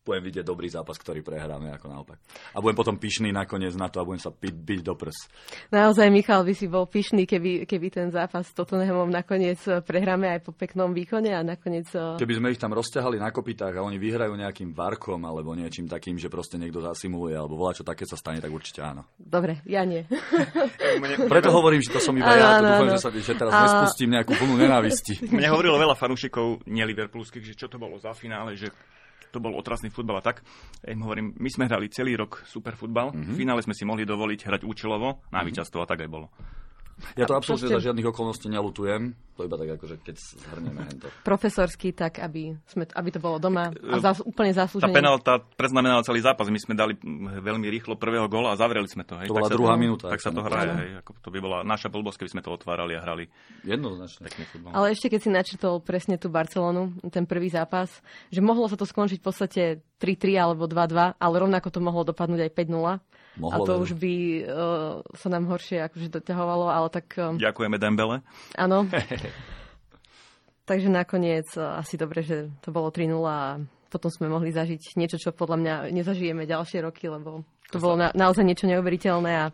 [0.01, 2.17] budem vidieť dobrý zápas, ktorý prehráme ako naopak.
[2.53, 5.29] A budem potom pyšný nakoniec na to a budem sa byť, byť do prs.
[5.69, 10.33] Naozaj, Michal, by si bol pyšný, keby, keby ten zápas s Tottenhamom nakoniec eh, prehráme
[10.33, 11.85] aj po peknom výkone a nakoniec...
[11.93, 15.85] Eh, keby sme ich tam rozťahali na kopitách a oni vyhrajú nejakým varkom alebo niečím
[15.85, 19.05] takým, že proste niekto zasimuluje alebo volá, čo také sa stane, tak určite áno.
[19.21, 20.01] Dobre, ja nie.
[21.31, 23.59] Preto hovorím, že to som iba ja, to dúfam, že, sa, že teraz a...
[23.69, 25.13] nespustím nejakú plnú nenávisti.
[25.37, 28.73] Mne hovorilo veľa fanúšikov, nie Liverpoolských, že čo to bolo za finále, že
[29.31, 30.43] to bol otrasný futbal a tak.
[30.83, 33.31] Ja im hovorím, my sme hrali celý rok super futbal, mm-hmm.
[33.31, 35.47] v finále sme si mohli dovoliť hrať účelovo na mm-hmm.
[35.47, 36.27] víťazstvo a tak aj bolo.
[37.17, 39.13] Ja to absolútne za žiadnych okolností nelutujem.
[39.39, 41.07] To iba tak akože keď zhrnieme hento.
[41.25, 44.91] Profesorský, tak aby, sme, aby to bolo doma a zás, úplne zaslúžene.
[44.91, 46.51] Tá penálta preznamenala celý zápas.
[46.51, 46.99] My sme dali
[47.41, 49.17] veľmi rýchlo prvého gola a zavreli sme to.
[49.17, 49.31] Hej.
[49.31, 50.05] To bola tak druhá to, minúta.
[50.11, 50.71] Tak sa to hraje.
[50.77, 50.89] Hej.
[51.01, 53.25] Ako to by bola naša blbosť, keby sme to otvárali a hrali.
[53.65, 54.29] Jednoznačne.
[54.29, 54.69] Pekný futbol.
[54.75, 57.89] Ale ešte keď si načrtol presne tú Barcelonu, ten prvý zápas,
[58.29, 59.61] že mohlo sa to skončiť v podstate
[59.97, 62.99] 3-3 alebo 2-2, ale rovnako to mohlo dopadnúť aj 5-0.
[63.39, 64.13] Mohlo a to už by
[64.43, 67.15] uh, sa nám horšie akože doťahovalo, ale tak...
[67.15, 68.19] Um, Ďakujeme Dembele.
[68.59, 68.83] Áno.
[70.69, 75.19] Takže nakoniec uh, asi dobre, že to bolo 3-0 a potom sme mohli zažiť niečo,
[75.19, 79.45] čo podľa mňa nezažijeme ďalšie roky, lebo to bolo na, naozaj niečo neuveriteľné a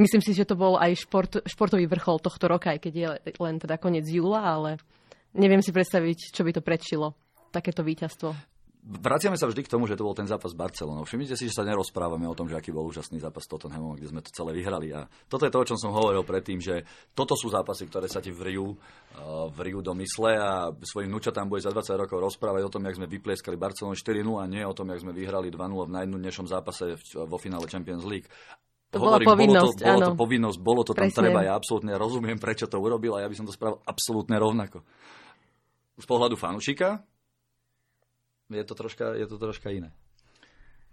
[0.00, 3.56] myslím si, že to bol aj šport, športový vrchol tohto roka, aj keď je len
[3.60, 4.70] teda koniec júla, ale
[5.36, 7.12] neviem si predstaviť, čo by to predčilo,
[7.52, 8.55] takéto víťazstvo.
[8.86, 11.02] Vraciame sa vždy k tomu, že to bol ten zápas s Barcelonou.
[11.02, 14.14] Všimnite si, že sa nerozprávame o tom, že aký bol úžasný zápas s Tottenhamom, kde
[14.14, 14.94] sme to celé vyhrali.
[14.94, 18.22] A toto je to, o čom som hovoril predtým, že toto sú zápasy, ktoré sa
[18.22, 22.70] ti vrijú, uh, vrijú do mysle a svojim vnúčatám bude za 20 rokov rozprávať o
[22.78, 25.90] tom, jak sme vyplieskali Barcelonu 4-0 a nie o tom, jak sme vyhrali 2-0 v
[25.90, 26.94] najnudnejšom zápase
[27.26, 28.30] vo finále Champions League.
[28.94, 31.42] To Hovorím, bola povinnosť, bolo to, bolo to povinnosť, bolo to tam treba.
[31.42, 34.86] Ja absolútne rozumiem, prečo to urobil a ja by som to spravil absolútne rovnako.
[35.98, 37.02] Z pohľadu fanúšika,
[38.50, 39.90] je to troška, je to troška iné.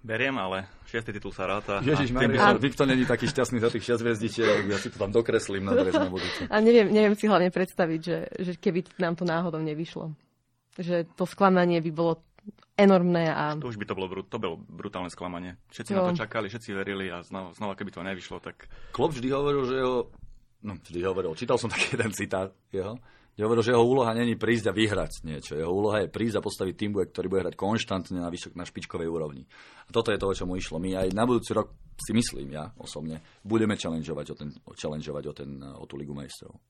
[0.03, 1.79] Beriem, ale šiestý titul sa ráta.
[1.79, 2.51] Ježiš, a...
[2.59, 5.95] Viktor není taký šťastný za tých 6 hviezdičiek, ja si to tam dokreslím na dres
[5.95, 6.43] na budúce.
[6.51, 10.11] A neviem, neviem si hlavne predstaviť, že, že keby nám to náhodou nevyšlo.
[10.75, 12.19] Že to sklamanie by bolo
[12.75, 13.31] enormné.
[13.31, 13.55] A...
[13.55, 15.55] To už by to bolo, to bolo brutálne sklamanie.
[15.71, 16.03] Všetci jo.
[16.03, 18.67] na to čakali, všetci verili a znova, znova keby to nevyšlo, tak...
[18.91, 19.97] Klopp vždy hovoril, že jeho...
[20.67, 22.99] No, vždy hovoril, čítal som taký jeden citát jeho,
[23.33, 25.57] kde hovoril, že jeho úloha není prísť a vyhrať niečo.
[25.57, 29.09] Jeho úloha je prísť a postaviť tým, ktorý bude hrať konštantne na, vysok, na špičkovej
[29.09, 29.49] úrovni.
[29.85, 30.77] A toto je to, o čom mu išlo.
[30.77, 35.33] My aj na budúci rok si myslím, ja osobne, budeme challengeovať o, ten, challengeovať o,
[35.33, 36.61] ten, o tú Ligu majstrov.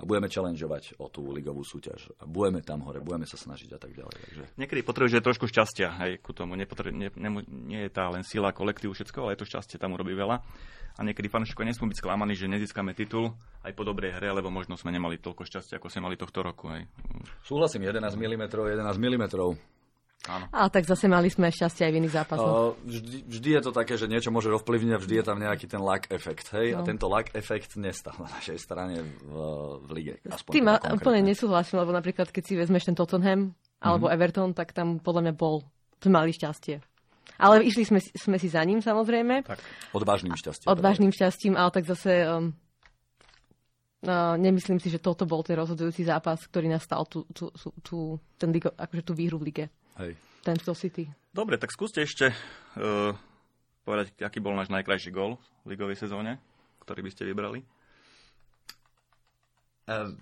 [0.00, 2.16] A budeme challengeovať o tú ligovú súťaž.
[2.18, 4.16] A budeme tam hore, budeme sa snažiť a tak ďalej.
[4.24, 4.42] Takže...
[4.56, 6.56] Niekedy potrebuješ trošku šťastia aj ku tomu.
[6.56, 9.92] Nepotrebu, ne, ne, nie je tá len sila kolektívu všetko, ale je to šťastie tam
[9.92, 10.40] urobí veľa
[10.92, 13.32] a niekedy fanúšikovia nesmú byť sklamaní, že nezískame titul
[13.64, 16.68] aj po dobrej hre, lebo možno sme nemali toľko šťastia, ako sme mali tohto roku.
[16.68, 16.84] Hej.
[17.48, 19.24] Súhlasím, 11 mm, 11 mm.
[20.30, 20.46] Áno.
[20.54, 22.78] Ale tak zase mali sme šťastie aj v iných zápasoch.
[22.86, 25.82] vždy, vždy je to také, že niečo môže ovplyvniť a vždy je tam nejaký ten
[25.82, 26.46] luck efekt.
[26.54, 26.78] Hej?
[26.78, 26.78] No.
[26.78, 29.34] A tento luck efekt nestal na našej strane v,
[29.82, 30.14] v lige.
[30.30, 34.14] Aspoň Tým teda úplne nesúhlasím, lebo napríklad keď si vezmeš ten Tottenham alebo mm-hmm.
[34.14, 35.66] Everton, tak tam podľa mňa bol,
[36.06, 36.78] mali šťastie.
[37.42, 39.42] Ale išli sme, sme si za ním samozrejme.
[39.42, 39.58] Tak.
[39.90, 40.70] Odvážnym šťastím.
[40.70, 42.54] Odvážnym šťastím, ale tak zase um,
[44.06, 47.98] uh, nemyslím si, že toto bol ten rozhodujúci zápas, ktorý nastal tú, tú, tú, tú,
[48.38, 49.66] ten akože tú výhru v lige.
[50.00, 50.16] Hej.
[50.42, 51.04] Ten City.
[51.32, 53.14] Dobre, tak skúste ešte uh,
[53.86, 56.38] povedať, aký bol náš najkrajší gol v ligovej sezóne,
[56.82, 57.60] ktorý by ste vybrali.
[59.86, 60.16] Uh,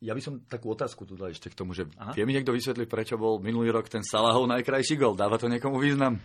[0.00, 2.16] ja by som takú otázku tu dal ešte k tomu, že Aha.
[2.16, 5.12] vie mi niekto vysvetliť, prečo bol minulý rok ten Salahov najkrajší gol?
[5.12, 6.16] Dáva to niekomu význam?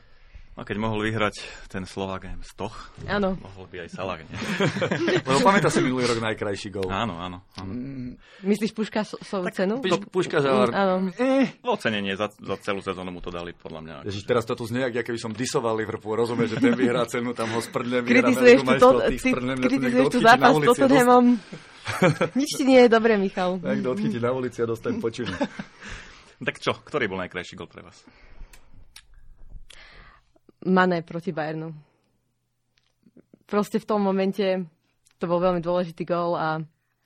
[0.56, 3.36] A keď mohol vyhrať ten Slovák Stoch, áno.
[3.44, 4.40] mohol by aj Salah, nie?
[5.28, 6.88] Lebo pamätá si minulý rok najkrajší gol.
[6.88, 7.44] Áno, áno.
[7.60, 7.72] áno.
[7.76, 8.16] Mm.
[8.40, 9.84] Myslíš Puškasovú cenu?
[9.84, 10.72] Puš, Puška žalár.
[10.72, 10.96] Mm, áno.
[11.20, 11.60] Eh.
[11.60, 13.96] Ocenenie za, za celú sezónu mu to dali, podľa mňa.
[14.08, 17.36] Ježiš, teraz to tu znie, ak keby som disoval Liverpool, rozumieš, že ten vyhrá cenu,
[17.36, 18.90] tam ho sprdnem, Kritizuješ tu, to,
[19.60, 21.36] kritizuješ tu zápas s Tottenhamom.
[22.40, 23.60] Nič ti nie je dobre, Michal.
[23.60, 25.36] Tak to odchytí na ulici a dostane počuť.
[26.48, 28.08] tak čo, ktorý bol najkrajší gol pre vás?
[30.66, 31.74] Mané proti Bayernu.
[33.46, 34.66] Proste v tom momente
[35.22, 36.60] to bol veľmi dôležitý gól a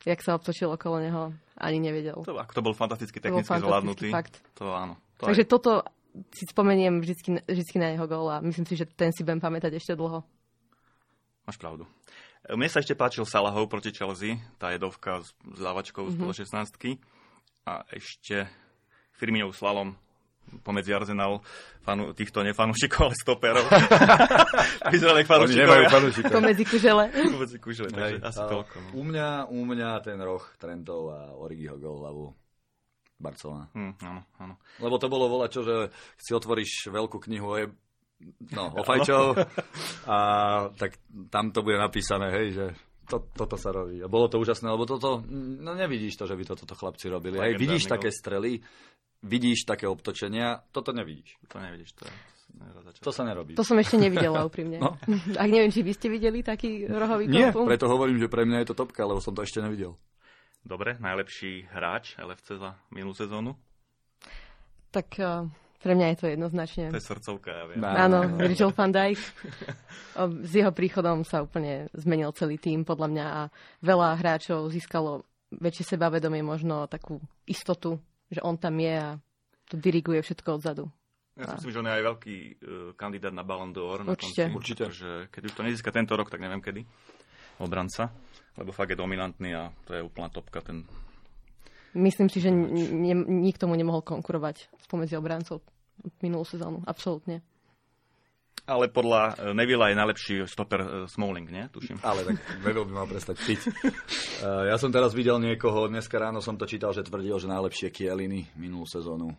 [0.07, 2.23] jak sa obtočil okolo neho, ani nevedel.
[2.23, 4.07] To, ako to bol fantasticky technicky to zvládnutý.
[4.09, 4.39] Fakt.
[4.55, 4.95] To áno.
[5.19, 5.49] To Takže aj...
[5.51, 5.71] toto
[6.31, 9.75] si spomeniem vždy, vždy na jeho gól a myslím si, že ten si budem pamätať
[9.75, 10.23] ešte dlho.
[11.45, 11.85] Máš pravdu.
[12.47, 16.31] Mne sa ešte páčil Salahov proti Chelsea, tá jedovka s závačkou mm-hmm.
[16.31, 18.47] z 16 a ešte
[19.11, 19.99] Firminov slalom
[20.65, 21.41] pomedzi Arsenal
[21.85, 23.65] fanu, týchto nefanúšikov, ale stoperov.
[24.93, 25.89] Vyzerali fanúšikovia.
[25.89, 26.33] fanúšikov.
[26.33, 27.05] Pomedzi kužele.
[27.09, 28.75] Pomedzi kužele, takže Hej, asi toľko.
[28.79, 28.89] No.
[28.97, 32.33] U, mňa, u mňa ten roh Trentov a Origiho gol.
[33.19, 33.67] Barcelona.
[33.75, 34.55] Mm, áno, áno.
[34.79, 35.75] Lebo to bolo volať čo, že
[36.15, 37.67] si otvoríš veľkú knihu o, je,
[38.55, 39.35] no, o fajčov
[40.07, 40.17] a
[40.79, 40.95] tak
[41.27, 42.65] tam to bude napísané, hej, že
[43.09, 43.99] to, toto sa robí.
[43.99, 47.41] A bolo to úžasné, lebo toto, no nevidíš to, že by toto to chlapci robili.
[47.41, 48.63] Hej, vidíš také strely,
[49.23, 51.35] vidíš také obtočenia, toto nevidíš.
[51.51, 52.13] To nevidíš, to je...
[52.99, 53.55] To sa nerobí.
[53.55, 54.81] To som ešte nevidela úprimne.
[54.81, 54.99] No.
[55.41, 57.69] Ak neviem, či vy ste videli taký rohový Nie, kolpum?
[57.69, 59.95] preto hovorím, že pre mňa je to topka, lebo som to ešte nevidel.
[60.59, 63.55] Dobre, najlepší hráč LFC za minulú sezónu?
[64.91, 65.47] Tak uh,
[65.79, 66.91] pre mňa je to jednoznačne.
[66.91, 67.79] To je srdcovka, ja viem.
[67.79, 69.19] Áno, Virgil van Dijk.
[70.43, 73.41] S jeho príchodom sa úplne zmenil celý tým, podľa mňa, a
[73.79, 75.23] veľa hráčov získalo
[75.55, 79.09] väčšie sebavedomie, možno takú istotu že on tam je a
[79.69, 80.89] to diriguje všetko odzadu.
[81.39, 82.51] Ja si myslím, že on je aj veľký uh,
[82.99, 84.03] kandidát na Ballon d'Or.
[84.03, 84.49] Určite.
[84.49, 84.83] Na konci, Určite.
[84.91, 86.83] Že keď už to nezíska tento rok, tak neviem kedy.
[87.63, 88.11] Obranca.
[88.59, 90.59] Lebo fakt je dominantný a to je úplná topka.
[90.59, 90.83] Ten...
[91.95, 95.63] Myslím si, že n- nikto mu nemohol konkurovať spomedzi obrancov
[96.19, 96.83] minulú sezónu.
[96.83, 97.39] Absolútne.
[98.69, 101.65] Ale podľa e, Nevilla je najlepší stoper e, Smalling, nie?
[101.73, 101.97] Tuším.
[102.05, 103.61] Ale tak Neville by mal prestať piť.
[103.65, 107.89] Uh, ja som teraz videl niekoho, dneska ráno som to čítal, že tvrdil, že najlepšie
[107.89, 109.33] Kieliny minulú sezónu.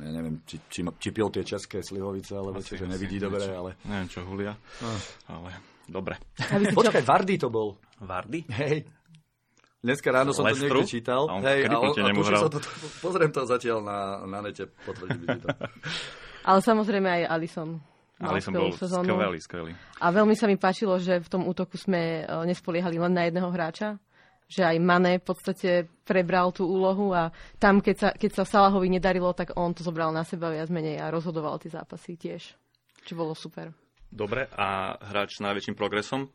[0.00, 3.76] Ja neviem, či, či, či pil tie české slivovice, alebo čo, že nevidí dobre, ale...
[3.84, 4.88] Neviem, čo hulia, no.
[5.28, 5.48] ale
[5.84, 6.16] dobre.
[6.80, 7.76] Počkaj, Vardy to bol.
[8.00, 8.48] Vardy?
[8.48, 8.88] Hej.
[9.80, 10.68] Dneska ráno som Lestru?
[10.68, 11.24] to niekde čítal.
[11.28, 12.60] A on, Hej, a, on, a tuším, to,
[13.00, 15.48] pozriem to zatiaľ na, na nete, potvrdí to.
[16.48, 17.80] Ale samozrejme aj Alison
[18.20, 19.16] ale som bol sezónu.
[19.16, 19.72] skvelý, skvelý.
[20.00, 23.48] A veľmi sa mi páčilo, že v tom útoku sme e, nespoliehali len na jedného
[23.48, 23.96] hráča,
[24.50, 25.70] že aj Mane v podstate
[26.04, 30.12] prebral tú úlohu a tam, keď sa, keď sa Salahovi nedarilo, tak on to zobral
[30.12, 32.42] na seba viac menej a rozhodoval tie zápasy tiež.
[33.06, 33.72] Čo bolo super.
[34.10, 36.26] Dobre, a hráč s najväčším progresom?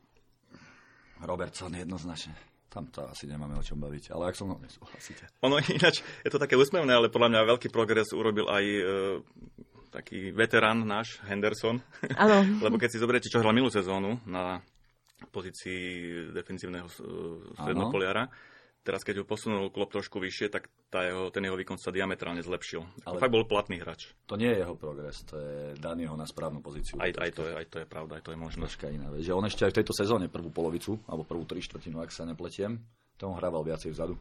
[1.21, 2.35] Robertson jednoznačne.
[2.71, 5.31] Tam to asi nemáme o čom baviť, ale ak som mnou nesúhlasíte.
[5.47, 8.81] Ono ináč, je to také úsmevné, ale podľa mňa veľký progres urobil aj e,
[9.95, 11.79] taký veterán náš, Henderson.
[12.19, 12.43] Áno.
[12.67, 14.59] Lebo keď si zoberiete, čo hral minulú sezónu na
[15.31, 16.91] pozícii defensívneho
[17.55, 18.27] strednopoliara,
[18.85, 22.43] teraz keď ho posunul klop trošku vyššie, tak tá jeho, ten jeho výkon sa diametrálne
[22.43, 22.83] zlepšil.
[23.07, 24.13] Ale fakt bol platný hráč.
[24.29, 26.99] To nie je jeho progres, to je dan jeho na správnu pozíciu.
[27.01, 28.61] Aj, aj, to je, aj to je pravda, aj to je možné.
[28.67, 29.25] Troška iná vec.
[29.25, 32.27] Že on ešte aj v tejto sezóne prvú polovicu, alebo prvú tri štvrtinu, ak sa
[32.27, 32.77] nepletiem,
[33.15, 34.19] to on hrával viacej vzadu.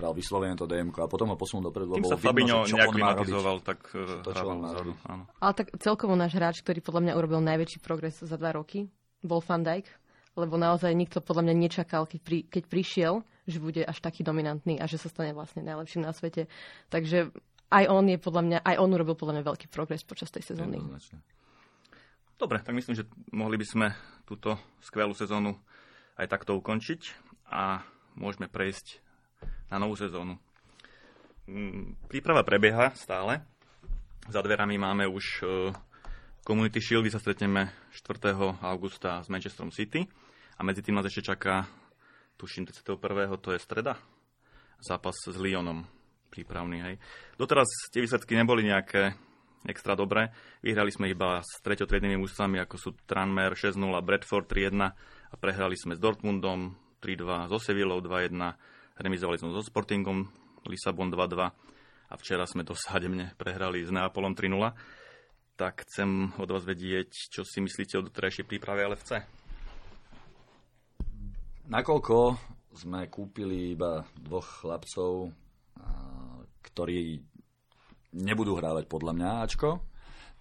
[0.00, 1.94] Hral vyslovene to DMK a potom ho posunul dopredu.
[1.94, 3.78] Tým sa Fabinho nejak vymatizoval, tak
[4.24, 4.92] to, čo on vzadu.
[5.06, 5.24] Áno.
[5.38, 8.90] Ale tak celkovo náš hráč, ktorý podľa mňa urobil najväčší progres za dva roky,
[9.22, 9.86] bol Van Dijk,
[10.34, 13.14] lebo naozaj nikto podľa mňa nečakal, keď, pri, keď prišiel,
[13.46, 16.48] že bude až taký dominantný a že sa stane vlastne najlepším na svete.
[16.88, 17.30] Takže
[17.70, 20.82] aj on je podľa mňa, aj on urobil podľa mňa veľký progres počas tej sezóny.
[22.40, 23.04] Dobre, tak myslím, že
[23.36, 23.86] mohli by sme
[24.24, 25.60] túto skvelú sezónu
[26.16, 27.00] aj takto ukončiť
[27.52, 27.84] a
[28.20, 29.00] môžeme prejsť
[29.72, 30.36] na novú sezónu.
[32.12, 33.40] Príprava prebieha stále.
[34.28, 35.44] Za dverami máme už e,
[36.44, 38.36] Community Shield, kde sa stretneme 4.
[38.60, 40.04] augusta s Manchesterom City.
[40.54, 41.64] A medzi tým nás ešte čaká,
[42.36, 43.00] tuším, 31.
[43.40, 43.96] to je streda,
[44.84, 45.88] zápas s Lyonom
[46.30, 46.78] prípravný.
[46.84, 46.94] Hej.
[47.34, 49.18] Doteraz tie výsledky neboli nejaké
[49.66, 50.30] extra dobre.
[50.62, 54.94] Vyhrali sme iba s treťotriednými mužstvami, ako sú Tranmer 6-0, Bradford 3-1
[55.30, 58.36] a prehrali sme s Dortmundom 3-2, so Sevillou 2-1,
[59.00, 60.28] remizovali sme so Sportingom
[60.68, 61.48] Lisabon 2-2
[62.10, 64.76] a včera sme to sádemne prehrali s Neapolom 3-0.
[65.56, 69.20] Tak chcem od vás vedieť, čo si myslíte o doterajšej príprave LFC.
[71.68, 72.16] Nakoľko
[72.74, 75.30] sme kúpili iba dvoch chlapcov,
[76.64, 77.20] ktorí
[78.16, 79.70] nebudú hrávať podľa mňa Ačko,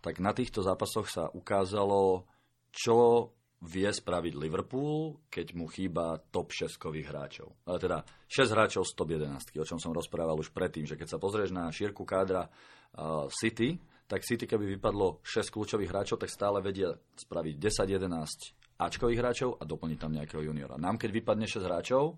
[0.02, 2.26] tak na týchto zápasoch sa ukázalo,
[2.72, 7.60] čo vie spraviť Liverpool, keď mu chýba top 6 hráčov.
[7.68, 7.98] Ale teda
[8.32, 11.52] 6 hráčov z top 11, o čom som rozprával už predtým, že keď sa pozrieš
[11.52, 13.76] na šírku kádra uh, City,
[14.08, 19.68] tak City keby vypadlo 6 kľúčových hráčov, tak stále vedia spraviť 10-11 Ačkových hráčov a
[19.68, 20.80] doplniť tam nejakého juniora.
[20.80, 22.16] Nám keď vypadne 6 hráčov,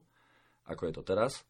[0.69, 1.41] ako je to teraz,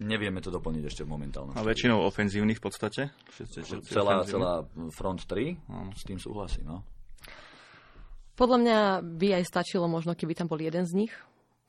[0.00, 1.52] nevieme to doplniť ešte v momentálnom.
[1.52, 3.02] A väčšinou ofenzívnych v podstate?
[3.36, 4.64] Všetci, všetci celá, celá
[4.96, 5.92] front 3, no.
[5.92, 6.72] s tým súhlasím.
[6.72, 6.80] No.
[8.40, 8.78] Podľa mňa
[9.20, 11.12] by aj stačilo možno, keby tam bol jeden z nich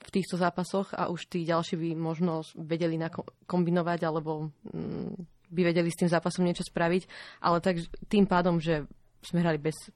[0.01, 2.95] v týchto zápasoch a už tí ďalší by možno vedeli
[3.43, 5.19] kombinovať alebo mm,
[5.51, 7.11] by vedeli s tým zápasom niečo spraviť.
[7.43, 8.87] Ale tak tým pádom, že
[9.19, 9.91] sme hrali bez...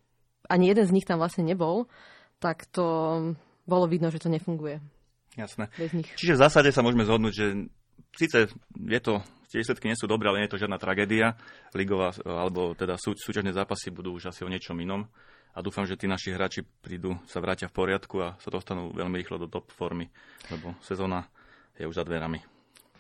[0.52, 1.88] Ani jeden z nich tam vlastne nebol,
[2.44, 2.84] tak to
[3.64, 4.84] bolo vidno, že to nefunguje.
[5.40, 5.72] Jasné.
[5.80, 6.12] Bez nich.
[6.20, 7.46] Čiže v zásade sa môžeme zhodnúť, že
[8.20, 11.40] síce je to, tie výsledky nie sú dobré, ale nie je to žiadna tragédia.
[11.72, 15.08] Ligová, alebo teda sú, súťažné zápasy budú už asi o niečom inom
[15.56, 19.16] a dúfam, že tí naši hráči prídu, sa vrátia v poriadku a sa dostanú veľmi
[19.24, 20.12] rýchlo do top formy,
[20.52, 21.24] lebo sezóna
[21.80, 22.44] je už za dverami.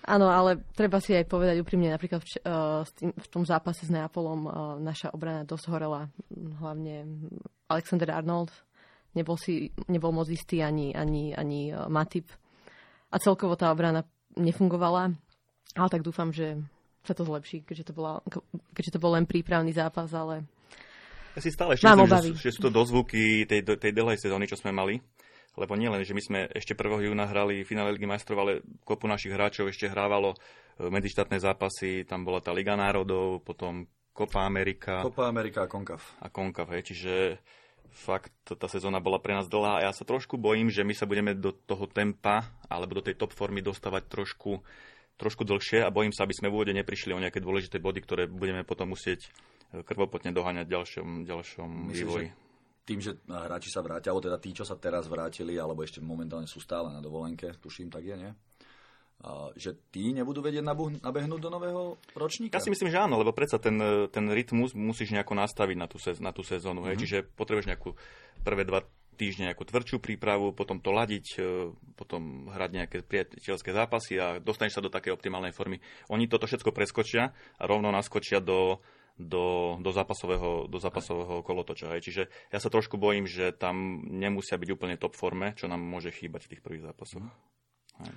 [0.05, 4.41] Áno, ale treba si aj povedať úprimne, napríklad v, uh, v tom zápase s Neapolom
[4.45, 6.13] uh, naša obrana dosť horela.
[6.31, 7.09] Hlavne
[7.65, 8.53] Alexander Arnold
[9.17, 12.29] nebol, si, nebol moc istý ani, ani, ani uh, Matip.
[13.09, 14.05] A celkovo tá obrana
[14.37, 15.09] nefungovala.
[15.73, 16.53] Ale tak dúfam, že
[17.01, 18.21] sa to zlepší, keďže to, bola,
[18.77, 20.45] keďže to bol len prípravný zápas, ale
[21.35, 24.47] ja si stále ešte myslím, že sú, že sú to dozvuky tej, tej dlhej sezóny,
[24.47, 25.03] čo sme mali.
[25.55, 27.11] Lebo nie len, že my sme ešte 1.
[27.11, 30.37] júna hrali finále Ligy majstrov, ale kopu našich hráčov ešte hrávalo e,
[30.91, 32.03] medzištátne zápasy.
[32.03, 34.99] Tam bola tá Liga národov, potom Copa Amerika.
[35.03, 36.03] Copa Amerika a Konkav.
[36.19, 36.91] A Konkav, hej.
[36.91, 37.13] Čiže
[37.95, 41.07] fakt tá sezóna bola pre nás dlhá a ja sa trošku bojím, že my sa
[41.07, 44.59] budeme do toho tempa alebo do tej top formy dostávať trošku,
[45.15, 48.23] trošku dlhšie a bojím sa, aby sme v úvode neprišli o nejaké dôležité body, ktoré
[48.27, 49.31] budeme potom musieť
[49.83, 52.27] krvopotne doháňať v ďalšom, ďalšom Myslím, vývoji.
[52.31, 52.43] Že
[52.85, 56.45] tým, že hráči sa vrátia, alebo teda tí, čo sa teraz vrátili, alebo ešte momentálne
[56.45, 58.31] sú stále na dovolenke, tuším, tak je, nie?
[59.25, 60.61] A, že tí nebudú vedieť
[61.01, 62.61] nabehnúť do nového ročníka?
[62.61, 63.81] Ja si myslím, že áno, lebo predsa ten,
[64.13, 66.85] ten rytmus musíš nejako nastaviť na tú, sez, na tú sezónu.
[66.85, 66.99] Mm-hmm.
[67.01, 67.97] Čiže potrebuješ nejakú
[68.45, 68.85] prvé dva
[69.15, 74.77] týždne nejakú tvrdšiu prípravu, potom to ladiť, e, potom hrať nejaké priateľské zápasy a dostaneš
[74.77, 75.79] sa do takej optimálnej formy.
[76.11, 78.83] Oni toto všetko preskočia a rovno naskočia do,
[79.15, 81.95] do, do, zápasového, do zápasového kolotoča.
[81.95, 82.11] Hej.
[82.11, 86.11] Čiže ja sa trošku bojím, že tam nemusia byť úplne top forme, čo nám môže
[86.11, 87.23] chýbať v tých prvých zápasoch.
[88.03, 88.15] Hej.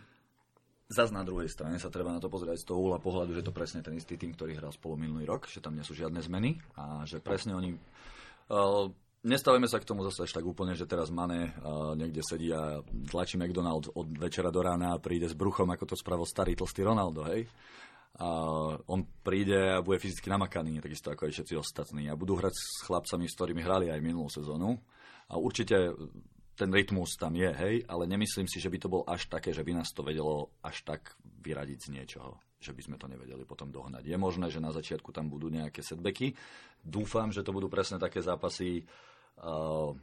[0.88, 3.52] Zas na druhej strane sa treba na to pozrieť z toho uhla pohľadu, že to
[3.52, 6.56] presne ten istý tým, ktorý hral spolu minulý rok, že tam nie sú žiadne zmeny
[6.80, 7.76] a že presne oni...
[8.48, 8.88] Uh,
[9.20, 12.80] nestavíme sa k tomu zase až tak úplne, že teraz Mane uh, niekde sedí a
[13.12, 16.88] tlačí McDonald od večera do rána a príde s bruchom, ako to spravil starý tlstý
[16.88, 17.44] Ronaldo, hej?
[18.18, 18.28] A
[18.88, 22.10] on príde a bude fyzicky namakaný, takisto ako aj všetci ostatní.
[22.10, 24.74] A budú hrať s chlapcami, s ktorými hrali aj minulú sezónu.
[25.28, 25.94] A určite
[26.58, 29.62] ten rytmus tam je, hej, ale nemyslím si, že by to bol až také, že
[29.62, 33.70] by nás to vedelo až tak vyradiť z niečoho, že by sme to nevedeli potom
[33.70, 34.02] dohnať.
[34.02, 36.34] Je možné, že na začiatku tam budú nejaké setbacky.
[36.82, 38.82] Dúfam, že to budú presne také zápasy,
[39.38, 39.94] uh,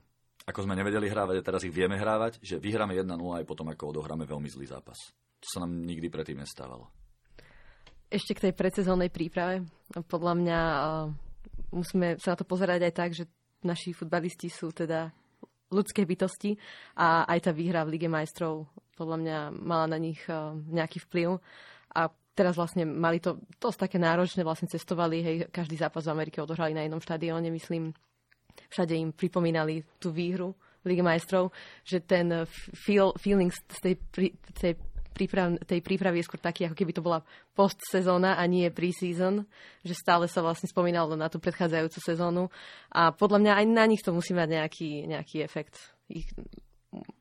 [0.47, 3.91] ako sme nevedeli hrávať a teraz ich vieme hrávať, že vyhráme 1-0 aj potom, ako
[3.91, 5.11] odohráme veľmi zlý zápas.
[5.43, 7.04] To sa nám nikdy predtým nestávalo.
[8.15, 9.67] Ešte k tej predsezónnej príprave.
[9.91, 11.11] Podľa mňa uh,
[11.75, 13.27] musíme sa na to pozerať aj tak, že
[13.67, 15.11] naši futbalisti sú teda
[15.67, 16.55] ľudské bytosti
[16.95, 21.43] a aj tá výhra v Lige majstrov podľa mňa mala na nich uh, nejaký vplyv.
[21.91, 26.39] A teraz vlastne mali to dosť také náročné, vlastne cestovali, hej, každý zápas v Amerike
[26.39, 27.91] odohrali na jednom štadióne, myslím.
[28.71, 30.55] Všade im pripomínali tú výhru
[30.87, 31.51] Lige majstrov,
[31.83, 32.47] že ten
[32.79, 33.95] feel, feeling z tej,
[34.55, 34.79] tej
[35.15, 37.23] príprav, tej prípravy je skôr taký, ako keby to bola
[37.55, 39.47] postsezóna a nie pre-season,
[39.87, 42.51] že stále sa vlastne spomínalo na tú predchádzajúcu sezónu
[42.91, 45.79] a podľa mňa aj na nich to musí mať nejaký, nejaký efekt.
[46.11, 46.27] Ich,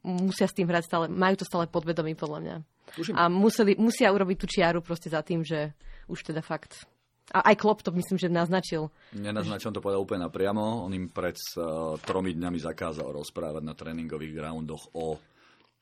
[0.03, 2.57] musia s tým hrať stále, majú to stále podvedomí podľa mňa.
[2.99, 3.15] Tuším.
[3.15, 5.73] A museli, musia urobiť tú čiaru proste za tým, že
[6.11, 6.85] už teda fakt
[7.33, 8.93] a aj Klopp to myslím, že naznačil.
[9.17, 10.85] Nenaznačil, to povedal úplne napriamo.
[10.85, 15.17] On im pred uh, tromi dňami zakázal rozprávať na tréningových groundoch o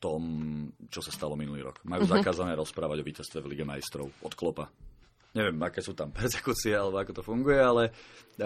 [0.03, 0.22] tom,
[0.90, 1.78] čo sa stalo minulý rok.
[1.86, 2.18] Majú uh-huh.
[2.18, 4.66] zakázané rozprávať o víťazstve v Lige majstrov od Klopa.
[5.32, 7.94] Neviem, aké sú tam persekúcie, alebo ako to funguje, ale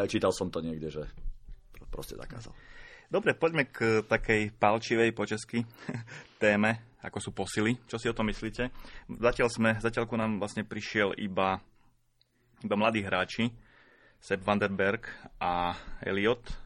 [0.04, 1.02] čítal som to niekde, že
[1.88, 2.52] proste zakázal.
[3.06, 5.62] Dobre, poďme k takej palčivej po česky
[6.42, 7.78] téme, ako sú posily.
[7.88, 8.68] Čo si o tom myslíte?
[9.08, 11.62] Zatiaľ, sme, zatiaľ ku nám vlastne prišiel iba,
[12.60, 13.48] iba mladí hráči,
[14.18, 15.06] Sepp Vanderberg
[15.38, 16.65] a Elliot.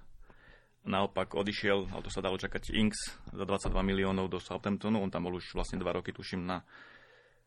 [0.90, 4.98] Naopak odišiel, ale to sa dalo čakať, Inks za 22 miliónov do Southamptonu.
[4.98, 6.66] On tam bol už vlastne dva roky, tuším, na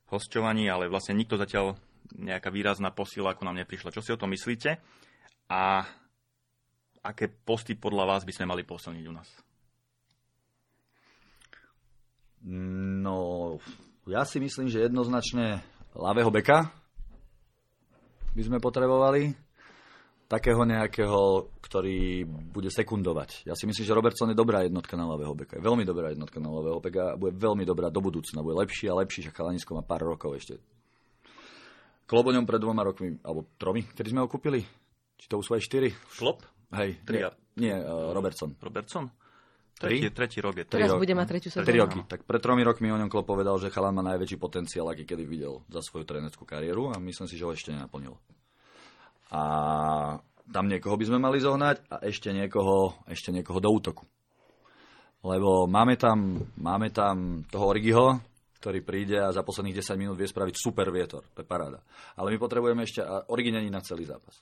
[0.08, 1.76] hostovaní, ale vlastne nikto zatiaľ
[2.16, 3.92] nejaká výrazná posila ako nám neprišla.
[3.92, 4.80] Čo si o tom myslíte?
[5.52, 5.84] A
[7.04, 9.30] aké posty podľa vás by sme mali posilniť u nás?
[13.04, 13.18] No,
[14.08, 15.64] ja si myslím, že jednoznačne
[15.96, 16.72] ľavého beka
[18.36, 19.43] by sme potrebovali.
[20.34, 23.46] Takého nejakého, ktorý bude sekundovať.
[23.46, 25.62] Ja si myslím, že Robertson je dobrá jednotka na ľavého beka.
[25.62, 28.42] Je veľmi dobrá jednotka na ľavého beka a bude veľmi dobrá do budúcna.
[28.42, 30.58] Bude lepší a lepší, že Chalanisko má pár rokov ešte.
[32.10, 34.66] Kloboňom pred dvoma rokmi, alebo tromi, kedy sme ho kúpili?
[35.22, 35.94] Či to už sú aj štyri?
[36.18, 36.42] Klop?
[36.74, 37.30] Hej, nie,
[37.70, 38.58] nie uh, Robertson.
[38.58, 39.14] Robertson?
[39.78, 40.66] Tretí, tretí rok je.
[40.66, 41.70] Teraz bude mať tretiu sezónu.
[41.70, 42.00] Tri roky.
[42.10, 45.30] Tak pred tromi rokmi o ňom Klopp povedal, že Chalan má najväčší potenciál, aký kedy
[45.30, 48.18] videl za svoju trénerskú kariéru a myslím si, že ho ešte nenaplnil.
[49.34, 49.42] A
[50.54, 54.06] tam niekoho by sme mali zohnať a ešte niekoho, ešte niekoho do útoku.
[55.26, 58.22] Lebo máme tam, máme tam toho Origiho,
[58.62, 61.26] ktorý príde a za posledných 10 minút vie spraviť super vietor.
[61.34, 61.82] To je paráda.
[62.16, 64.40] Ale my potrebujeme ešte, a Origi není na celý zápas.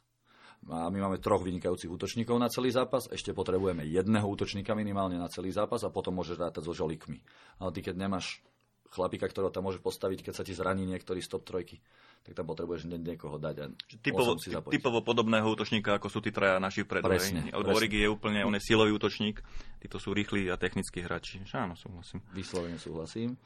[0.70, 5.26] A my máme troch vynikajúcich útočníkov na celý zápas, ešte potrebujeme jedného útočníka minimálne na
[5.26, 7.18] celý zápas a potom môžeš rátať so žolíkmi.
[7.58, 8.46] Ale ty keď nemáš
[8.92, 11.80] chlapika, ktorého tam môže postaviť, keď sa ti zraní niektorý stop trojky,
[12.22, 13.56] tak tam potrebuješ niekoho dať.
[13.64, 13.66] A
[14.04, 17.02] typovo, si typovo podobného útočníka, ako sú tí traja naši vpred.
[17.02, 19.40] Presne, Lebo Origi je úplne, on je silový útočník,
[19.80, 21.40] títo sú rýchli a technickí hráči.
[21.56, 22.20] Áno, súhlasím.
[22.36, 23.40] Vyslovene súhlasím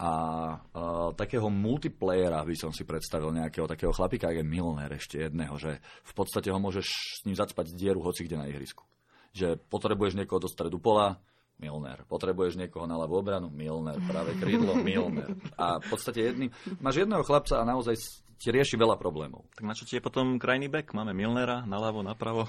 [0.00, 0.12] a
[0.56, 5.52] uh, takého multiplayera by som si predstavil nejakého takého chlapika, ako je Milner ešte jedného,
[5.60, 5.76] že
[6.08, 8.88] v podstate ho môžeš s ním zacpať dieru hoci kde na ihrisku.
[9.36, 11.20] Že potrebuješ niekoho do stredu pola,
[11.60, 12.08] Milner.
[12.08, 13.52] Potrebuješ niekoho na ľavú obranu?
[13.52, 14.00] Milner.
[14.08, 14.72] Práve krídlo?
[14.80, 15.36] Milner.
[15.60, 16.48] A v podstate jedný,
[16.80, 18.00] máš jedného chlapca a naozaj
[18.40, 19.44] ti rieši veľa problémov.
[19.52, 20.96] Tak na čo ti je potom krajný back?
[20.96, 22.48] Máme Milnera naľavo, napravo.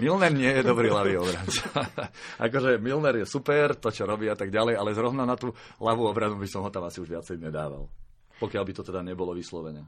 [0.00, 1.68] Milner nie je dobrý ľavý obranca.
[2.48, 5.52] akože Milner je super, to čo robí a tak ďalej, ale zrovna na tú
[5.84, 7.92] ľavú obranu by som ho tam asi už viacej nedával.
[8.40, 9.84] Pokiaľ by to teda nebolo vyslovene.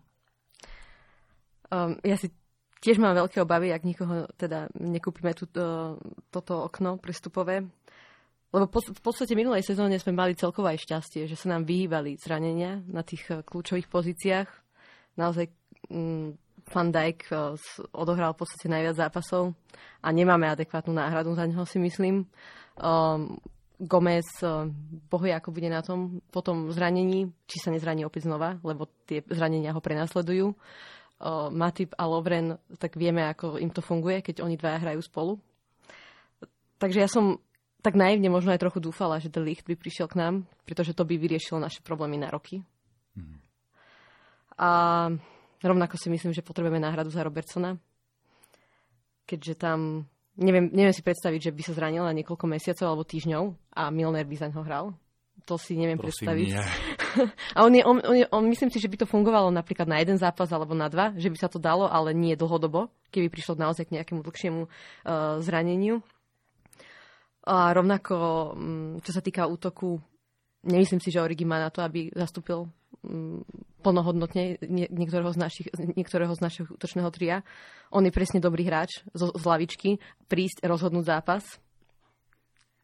[1.73, 2.29] Um, ja si
[2.85, 5.97] tiež mám veľké obavy, ak nikoho teda nekúpime túto,
[6.29, 7.65] toto okno prestupové.
[8.51, 12.83] Lebo v podstate minulej sezóne sme mali celkovo aj šťastie, že sa nám vyhýbali zranenia
[12.91, 14.49] na tých eh, kľúčových pozíciách
[15.21, 15.47] naozaj
[15.93, 16.29] mm,
[16.71, 17.59] Van Dijk uh,
[17.91, 19.53] odohral v podstate najviac zápasov
[20.01, 22.31] a nemáme adekvátnu náhradu za neho, si myslím.
[22.79, 23.43] Um,
[23.81, 24.69] Gomez, uh,
[25.11, 29.25] bohu ako bude na tom po tom zranení, či sa nezraní opäť znova, lebo tie
[29.27, 30.55] zranenia ho prenasledujú.
[31.21, 35.33] Uh, Matip a Lovren, tak vieme, ako im to funguje, keď oni dvaja hrajú spolu.
[36.81, 37.37] Takže ja som
[37.81, 40.35] tak naivne možno aj trochu dúfala, že ten licht by prišiel k nám,
[40.69, 42.61] pretože to by vyriešilo naše problémy na roky.
[43.17, 43.41] Mm.
[44.61, 44.71] A
[45.65, 47.81] rovnako si myslím, že potrebujeme náhradu za Robertsona,
[49.25, 50.05] keďže tam
[50.41, 53.45] neviem, neviem si predstaviť, že by sa zranil na niekoľko mesiacov alebo týždňov
[53.77, 54.87] a Milner by za ňo hral.
[55.49, 56.49] To si neviem Prosím, predstaviť.
[56.53, 56.65] Nie.
[57.57, 59.97] a on, je, on, on, je, on, myslím si, že by to fungovalo napríklad na
[59.97, 63.57] jeden zápas alebo na dva, že by sa to dalo, ale nie dlhodobo, keby prišlo
[63.57, 66.05] naozaj k nejakému dlhšiemu uh, zraneniu.
[67.45, 68.17] A rovnako,
[68.53, 69.97] um, čo sa týka útoku,
[70.67, 72.69] nemyslím si, že Origi má na to, aby zastúpil
[73.01, 73.41] um,
[73.81, 74.61] plnohodnotne
[74.93, 75.67] niektorého z, našich,
[75.97, 77.41] niektorého z našich útočného tria.
[77.89, 79.97] On je presne dobrý hráč z, z lavičky,
[80.29, 81.45] prísť, rozhodnúť zápas,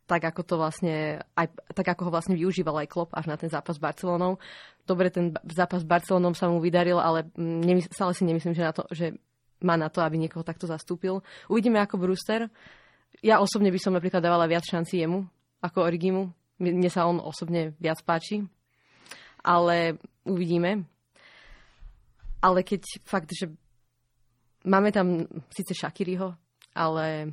[0.07, 3.51] tak ako to vlastne, aj, tak ako ho vlastne využíval aj Klopp až na ten
[3.51, 4.39] zápas s Barcelonou.
[4.87, 8.73] Dobre, ten zápas s Barcelonou sa mu vydaril, ale nemysl, stále si nemyslím, že, na
[8.73, 9.19] to, že
[9.67, 11.27] má na to, aby niekoho takto zastúpil.
[11.51, 12.47] Uvidíme ako Brewster.
[13.27, 15.27] Ja osobne by som napríklad dávala viac šanci jemu
[15.59, 16.31] ako Origimu.
[16.63, 18.47] Mne sa on osobne viac páči
[19.47, 20.83] ale uvidíme.
[22.43, 23.55] Ale keď fakt, že
[24.67, 25.25] máme tam
[25.55, 26.35] síce Shakiriho,
[26.75, 27.33] ale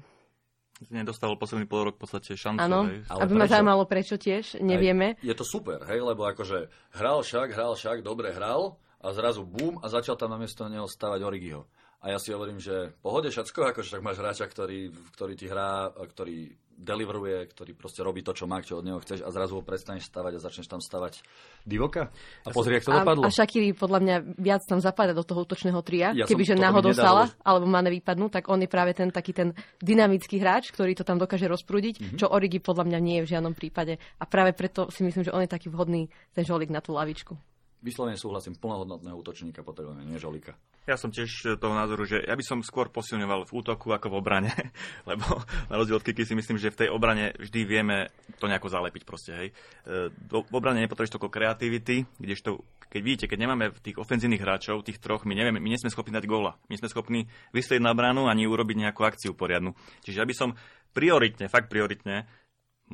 [0.94, 2.62] nedostal posledný pol rok v podstate šancu.
[2.62, 5.18] Áno, aby ma zaujímalo prečo tiež, nevieme.
[5.18, 9.44] Aj, je to super, hej, lebo akože hral však, hral však, dobre hral a zrazu
[9.44, 11.68] bum a začal tam namiesto neho stavať Origiho.
[12.04, 15.88] A ja si hovorím, že pohode všetko, akože tak máš hráča, ktorý, ktorý ti hrá,
[15.88, 19.64] ktorý deliveruje, ktorý proste robí to, čo má, čo od neho chceš a zrazu ho
[19.64, 21.24] prestaneš stavať a začneš tam stavať
[21.64, 22.12] divoka.
[22.44, 23.24] A pozri, jak to dopadlo.
[23.24, 26.12] A, a Shakiri podľa mňa viac tam zapadá do toho útočného tria.
[26.12, 30.44] Ja Kebyže náhodou stala, alebo má nevypadnú, tak on je práve ten taký ten dynamický
[30.44, 32.20] hráč, ktorý to tam dokáže rozprúdiť, mm-hmm.
[32.20, 34.02] čo Origi podľa mňa nie je v žiadnom prípade.
[34.20, 37.53] A práve preto si myslím, že on je taký vhodný ten žolík na tú lavičku.
[37.84, 40.56] Vyslovene súhlasím, plnohodnotného útočníka potrebujeme, nie žolika.
[40.88, 44.18] Ja som tiež toho názoru, že ja by som skôr posilňoval v útoku ako v
[44.20, 44.52] obrane,
[45.10, 48.72] lebo na rozdiel od Kiki si myslím, že v tej obrane vždy vieme to nejako
[48.72, 49.48] zalepiť proste, hej.
[49.84, 52.64] E, v obrane nepotrebuješ toľko kreativity, kdežto
[52.94, 56.14] keď vidíte, keď nemáme tých ofenzívnych hráčov, tých troch, my nevieme, my nie sme schopní
[56.14, 56.62] dať góla.
[56.70, 59.74] My sme schopní vystrieť na bránu ani urobiť nejakú akciu poriadnu.
[60.06, 60.54] Čiže ja by som
[60.94, 62.30] prioritne, fakt prioritne,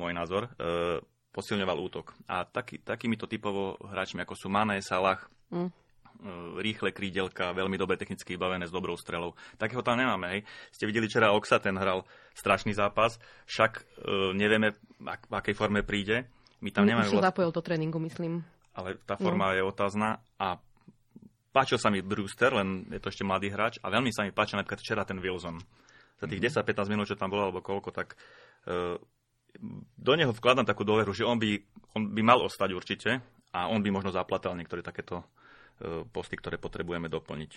[0.00, 2.14] môj názor, e, posilňoval útok.
[2.26, 7.96] A taký, takýmito typovo hráčmi, ako sú Mané, Salah, mm E, rýchle krídelka, veľmi dobre
[7.96, 9.32] technicky vybavené s dobrou strelou.
[9.56, 10.28] Takého tam nemáme.
[10.36, 10.40] Hej.
[10.68, 12.04] Ste videli včera Oxa, ten hral
[12.36, 13.16] strašný zápas,
[13.48, 13.82] však e,
[14.36, 16.28] nevieme, ak, v akej forme príde.
[16.60, 17.08] My tam nemáme...
[17.08, 17.32] Už vlast...
[17.32, 18.44] zapojil do tréningu, myslím.
[18.76, 19.56] Ale tá forma no.
[19.56, 20.60] je otázna a
[21.56, 24.60] páčil sa mi Brewster, len je to ešte mladý hráč a veľmi sa mi páčil
[24.60, 25.56] napríklad včera ten Wilson.
[26.20, 26.84] Za tých mm-hmm.
[26.84, 28.12] 10-15 minút, čo tam bolo, alebo koľko, tak
[28.68, 29.00] e,
[29.96, 31.60] do neho vkladám takú dôveru, že on by,
[31.94, 33.10] on by mal ostať určite
[33.52, 35.24] a on by možno zaplatal niektoré takéto
[35.80, 37.50] E, posty, ktoré potrebujeme doplniť.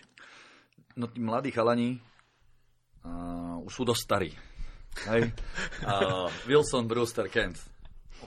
[0.96, 2.00] No tí mladí chalani
[3.04, 4.32] uh, už sú dosť starí.
[5.12, 5.28] Hej?
[5.84, 7.60] Uh, Wilson, Brewster, Kent.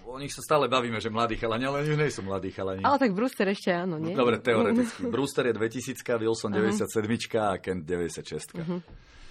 [0.05, 2.85] O nich sa stále bavíme, že mladí chalani, ale oni nie sú mladí chalani.
[2.85, 4.13] Ale tak Brewster ešte áno, nie?
[4.13, 5.09] Dobre, teoreticky.
[5.09, 7.41] Brewster je 2000, Wilson 97 uh-huh.
[7.41, 8.61] a Kent 96.
[8.61, 8.85] Uh-huh.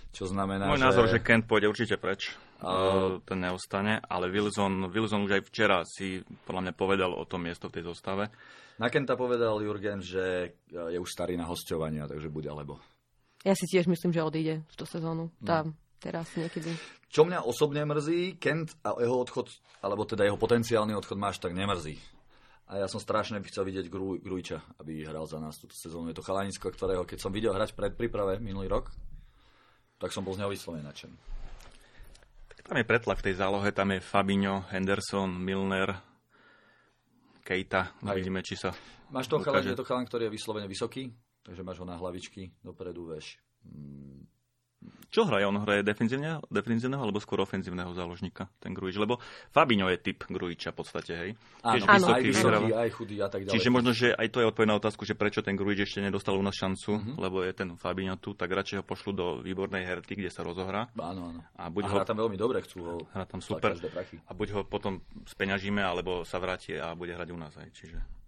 [0.09, 0.85] Čo znamená, Môj že...
[0.89, 2.33] názor, že Kent pôjde určite preč.
[2.63, 3.19] Uh...
[3.27, 7.67] Ten neostane, ale Wilson, Wilson už aj včera si podľa mňa povedal o tom miesto
[7.67, 8.31] v tej zostave.
[8.75, 12.79] Na Kenta povedal Jurgen, že je už starý na hostovania, takže bude alebo.
[13.47, 15.31] Ja si tiež myslím, že odíde v tú sezónu.
[15.39, 15.47] No.
[15.47, 15.63] Tá,
[16.03, 16.75] teraz niekedy.
[17.07, 19.47] Čo mňa osobne mrzí, Kent a jeho odchod,
[19.79, 21.95] alebo teda jeho potenciálny odchod máš tak nemrzí.
[22.65, 26.09] A ja som strašne by chcel vidieť Gru, Grujča, aby hral za nás túto sezónu.
[26.09, 28.89] Je to chalanisko, ktorého keď som videl hrať pred príprave minulý rok,
[30.01, 31.15] tak som bol z neho vyslovene nadšený.
[32.65, 35.93] Tam je pretlak v tej zálohe, tam je Fabinho, Henderson, Milner,
[37.45, 37.93] Kejta.
[38.01, 38.73] Vidíme, či sa
[39.13, 41.13] Máš toho chalan, je to chalan, ktorý je vyslovene vysoký,
[41.45, 43.37] takže máš ho na hlavičky dopredu, veš.
[45.15, 45.47] Čo hraje?
[45.47, 48.99] On hraje defenzívneho, defenzívneho alebo skôr ofenzívneho záložníka, ten Grujič?
[48.99, 49.23] Lebo
[49.55, 51.29] Fabinho je typ Grujiča v podstate, hej?
[51.63, 53.53] Áno, Tiež vysoký, aj vysoký, aj chudý a tak ďalej.
[53.55, 56.35] Čiže možno, že aj to je odpoveď na otázku, že prečo ten Grujič ešte nedostal
[56.35, 57.15] u nás šancu, uh-huh.
[57.15, 60.91] lebo je ten Fabinho tu, tak radšej ho pošlu do výbornej herty, kde sa rozohrá.
[60.99, 61.41] Áno, áno.
[61.55, 63.71] A, buď a hrá ho, tam veľmi dobre, chcú ho hrá tam super.
[64.27, 67.71] A buď ho potom speňažíme, alebo sa vráti a bude hrať u nás aj.
[67.71, 68.24] Čiže...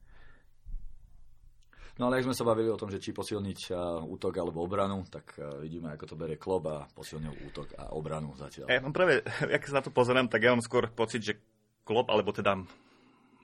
[1.98, 3.74] No ale ak sme sa bavili o tom, že či posilniť
[4.06, 5.34] útok alebo obranu, tak
[5.66, 8.70] vidíme, ako to berie klub a posilnil útok a obranu zatiaľ.
[8.74, 11.42] Ja mám práve, ak sa na to pozerám, tak ja mám skôr pocit, že
[11.82, 12.54] klub, alebo teda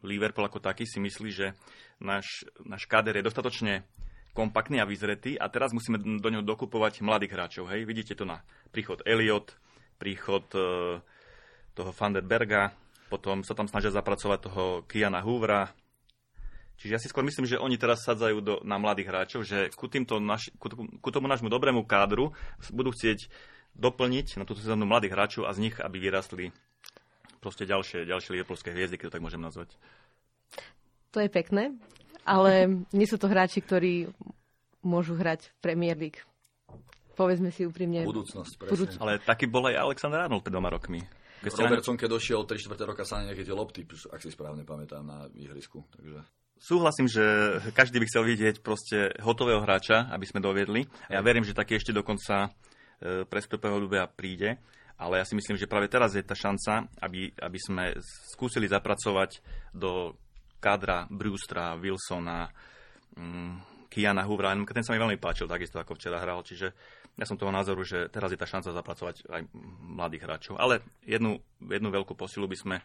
[0.03, 1.55] Liverpool ako taký si myslí, že
[2.03, 3.87] náš, náš káder je dostatočne
[4.35, 7.65] kompaktný a vyzretý a teraz musíme do neho dokupovať mladých hráčov.
[7.71, 7.87] Hej?
[7.87, 8.43] Vidíte to na
[8.73, 9.55] príchod Elliot,
[10.01, 10.99] príchod e,
[11.71, 12.73] toho Vanderberga,
[13.07, 15.69] potom sa tam snažia zapracovať toho Kiana Hoovera,
[16.77, 19.87] Čiže ja si skôr myslím, že oni teraz sadzajú do, na mladých hráčov, že ku,
[19.87, 22.33] týmto naš, ku, ku tomu nášmu dobrému kádru
[22.73, 23.29] budú chcieť
[23.77, 26.53] doplniť na túto sezónu mladých hráčov a z nich, aby vyrastli
[27.41, 29.75] proste ďalšie, ďalšie liverpoolské hviezdy, keď to tak môžem nazvať.
[31.13, 31.77] To je pekné,
[32.25, 34.09] ale nie sú to hráči, ktorí
[34.83, 36.19] môžu hrať v Premier League.
[37.13, 38.01] Povedzme si úprimne.
[38.03, 38.73] Budúcnosť, presne.
[38.73, 38.97] Budúc...
[38.97, 41.01] Ale taký bol aj Alexander Arnold pred dvoma rokmi.
[41.43, 45.27] Keď Robertson, keď došiel 3 čtvrte roka, sa nechytil lopty, ak si správne pamätám na
[45.35, 45.83] ihrisku.
[45.91, 46.23] Takže
[46.63, 47.23] súhlasím, že
[47.75, 50.87] každý by chcel vidieť proste hotového hráča, aby sme doviedli.
[51.11, 53.83] A ja verím, že taký ešte dokonca e, prestupového
[54.15, 54.55] príde.
[54.95, 57.83] Ale ja si myslím, že práve teraz je tá šanca, aby, aby sme
[58.31, 59.43] skúsili zapracovať
[59.75, 60.15] do
[60.63, 62.47] kadra Brewstra, Wilsona,
[63.19, 63.59] um,
[63.91, 64.55] Kiana Hoovera.
[64.63, 66.45] Ten sa mi veľmi páčil, takisto ako včera hral.
[66.45, 66.71] Čiže
[67.19, 69.41] ja som toho názoru, že teraz je tá šanca zapracovať aj
[69.81, 70.55] mladých hráčov.
[70.61, 72.77] Ale jednu, jednu veľkú posilu by sme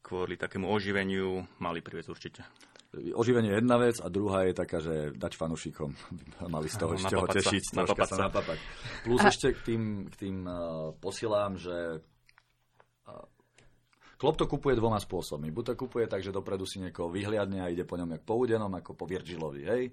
[0.00, 2.42] kvôli takému oživeniu mali priviesť určite
[2.90, 5.90] oživenie je jedna vec a druhá je taká, že dať fanúšikom
[6.50, 8.58] mali z toho ešte ho tešiť, na troška sa napapať.
[9.06, 9.30] Plus a...
[9.30, 13.26] ešte k tým, k tým uh, posilám, že uh,
[14.18, 15.54] Klopp to kupuje dvoma spôsobmi.
[15.54, 18.42] Buď to kupuje tak, že dopredu si niekoho vyhliadne a ide po ňom jak po
[18.42, 19.84] údenom, ako po Virgilovi, hej.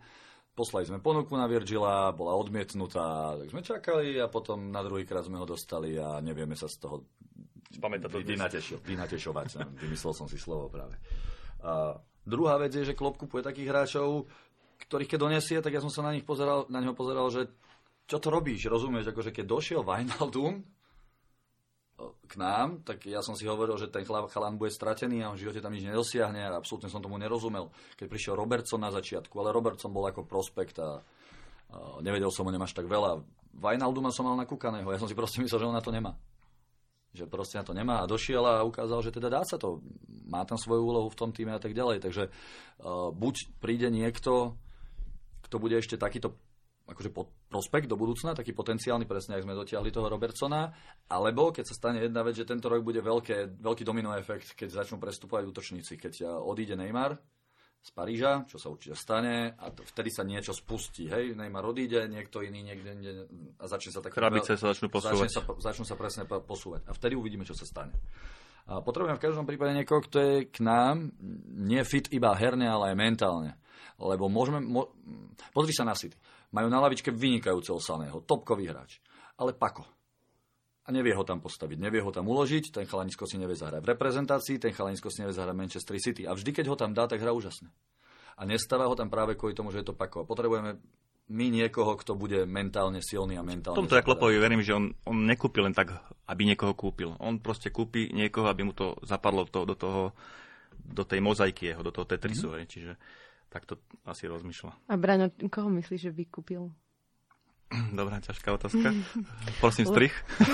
[0.57, 5.21] Poslali sme ponuku na Virgila, bola odmietnutá, tak sme čakali a potom na druhý krát
[5.21, 7.05] sme ho dostali a nevieme sa z toho
[8.81, 9.47] vynatešovať.
[9.85, 10.97] Vymyslel som si slovo práve.
[11.61, 11.93] Uh,
[12.27, 14.27] Druhá vec je, že Klopp kupuje takých hráčov,
[14.83, 17.47] ktorých keď donesie, tak ja som sa na, nich pozeral, na neho pozeral, že
[18.03, 20.63] čo to robíš, rozumieš, akože keď došiel Wijnaldum
[22.27, 25.47] k nám, tak ja som si hovoril, že ten chalan bude stratený a on v
[25.47, 27.71] živote tam nič nedosiahne a absolútne som tomu nerozumel.
[27.95, 31.01] Keď prišiel Robertson na začiatku, ale Robertson bol ako prospekt a,
[32.03, 33.23] nevedel som o ňom až tak veľa.
[33.57, 36.13] Wijnalduma som mal nakúkaného, ja som si proste myslel, že on na to nemá
[37.17, 38.05] že proste na to nemá.
[38.05, 39.81] A došiel a ukázal, že teda dá sa to,
[40.29, 42.05] má tam svoju úlohu v tom týme a tak ďalej.
[42.05, 44.53] Takže uh, buď príde niekto,
[45.49, 46.37] kto bude ešte takýto
[46.87, 50.71] akože pod prospekt do budúcna, taký potenciálny, presne ak sme dotiahli toho Robertsona,
[51.11, 54.83] alebo keď sa stane jedna vec, že tento rok bude veľké, veľký domino efekt, keď
[54.83, 57.19] začnú prestupovať útočníci, keď odíde Neymar
[57.81, 62.03] z Paríža, čo sa určite stane, a to, vtedy sa niečo spustí, hej, Neymar odíde,
[62.11, 63.23] niekto iný niekde, niekde
[63.57, 64.11] a začne sa tak...
[64.11, 65.15] Krabice sa začnú posúvať.
[65.15, 67.95] Začne sa, začnú sa presne posúvať a vtedy uvidíme, čo sa stane.
[68.67, 71.15] A potrebujem v každom prípade niekoho, kto je k nám
[71.55, 73.51] nie fit iba herne, ale aj mentálne.
[73.95, 74.59] Lebo môžeme...
[74.59, 74.91] Mo,
[75.55, 76.19] pozri sa na City
[76.51, 79.03] majú na lavičke vynikajúceho Saného, topkový hráč.
[79.37, 79.96] Ale Pako.
[80.87, 83.91] A nevie ho tam postaviť, nevie ho tam uložiť, ten chalanisko si nevie zahrať v
[83.91, 86.23] reprezentácii, ten chalanisko si nevie zahrať Manchester City.
[86.23, 87.67] A vždy, keď ho tam dá, tak hrá úžasne.
[88.39, 90.23] A nestáva ho tam práve kvôli tomu, že je to Pako.
[90.23, 90.79] A potrebujeme
[91.27, 93.75] my niekoho, kto bude mentálne silný a mentálne...
[93.75, 95.91] V tomto ja Klopovi verím, že on, on nekúpi len tak,
[96.23, 97.19] aby niekoho kúpil.
[97.19, 100.15] On proste kúpi niekoho, aby mu to zapadlo to, do toho,
[100.71, 102.47] do tej mozaiky jeho, do toho Tetrisu.
[102.47, 102.71] Mm-hmm.
[102.71, 102.91] Čiže
[103.51, 103.75] tak to
[104.07, 104.87] asi rozmýšľa.
[104.87, 106.71] A Braňo, koho myslíš, že by kúpil?
[107.99, 108.95] Dobrá, ťažká otázka.
[109.63, 110.15] Prosím, strich.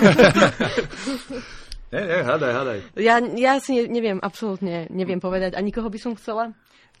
[1.94, 2.78] nie, nie, hádaj, hádaj.
[2.98, 5.54] Ja, ja si neviem, absolútne neviem povedať.
[5.54, 6.50] A nikoho by som chcela?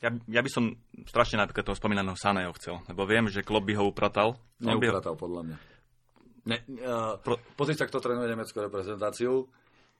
[0.02, 0.76] Ja, ja by som
[1.08, 4.36] strašne napríklad toho spomínaného Saného chcel, lebo viem, že Klopp by ho upratal.
[4.60, 5.56] Neupratal, podľa mňa.
[6.44, 7.40] Ne, uh, Pro...
[7.56, 9.48] Pozri sa, kto trénuje nemeckú reprezentáciu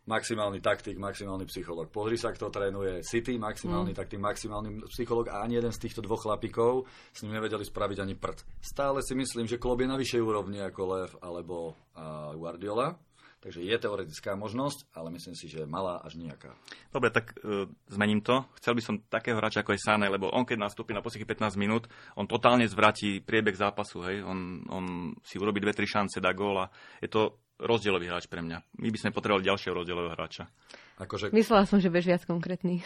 [0.04, 1.88] maximálny taktik, maximálny psycholog.
[1.88, 3.98] Pozri sa, kto trénuje City, maximálny mm.
[3.98, 8.14] taktik, maximálny psycholog a ani jeden z týchto dvoch chlapíkov s ním nevedeli spraviť ani
[8.16, 8.44] prd.
[8.60, 12.96] Stále si myslím, že klub je na vyššej úrovni ako Lev alebo uh, Guardiola.
[13.44, 16.56] Takže je teoretická možnosť, ale myslím si, že malá až nejaká.
[16.88, 18.48] Dobre, tak uh, zmením to.
[18.56, 21.60] Chcel by som takého hráča ako je Sane, lebo on keď nastúpi na posledných 15
[21.60, 21.84] minút,
[22.16, 24.00] on totálne zvratí priebeh zápasu.
[24.08, 24.24] Hej?
[24.24, 24.84] On, on
[25.20, 26.72] si urobí dve, tri šance, dá góla.
[27.04, 28.58] Je to rozdielový hráč pre mňa.
[28.82, 30.50] My by sme potrebovali ďalšieho rozdielového hráča.
[30.98, 31.30] Akože...
[31.30, 32.82] Myslela som, že bež viac konkrétny.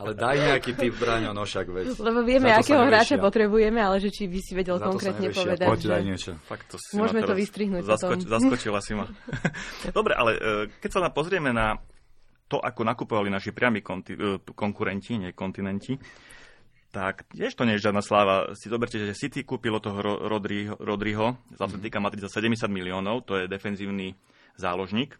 [0.00, 1.86] Ale daj nejaký typ, Braňo, no však veď.
[2.00, 5.66] Lebo vieme, akého hráča potrebujeme, ale že či by si vedel Za konkrétne povedať.
[5.68, 5.88] Poď, že...
[5.92, 6.30] daj niečo.
[6.48, 9.04] Fakt, to si Môžeme to vystrihnúť zaskoč, Zaskočila si ma.
[9.98, 10.40] Dobre, ale e,
[10.80, 11.76] keď sa pozrieme na
[12.48, 16.00] to, ako nakupovali naši priami konti- e, konkurenti, nie kontinenti,
[16.90, 18.50] tak tiež to nie je žiadna sláva.
[18.58, 23.38] Si zoberte, že City kúpilo toho Rodriho, Rodriho z Atletika Madrid za 70 miliónov, to
[23.38, 24.18] je defenzívny
[24.58, 25.14] záložník.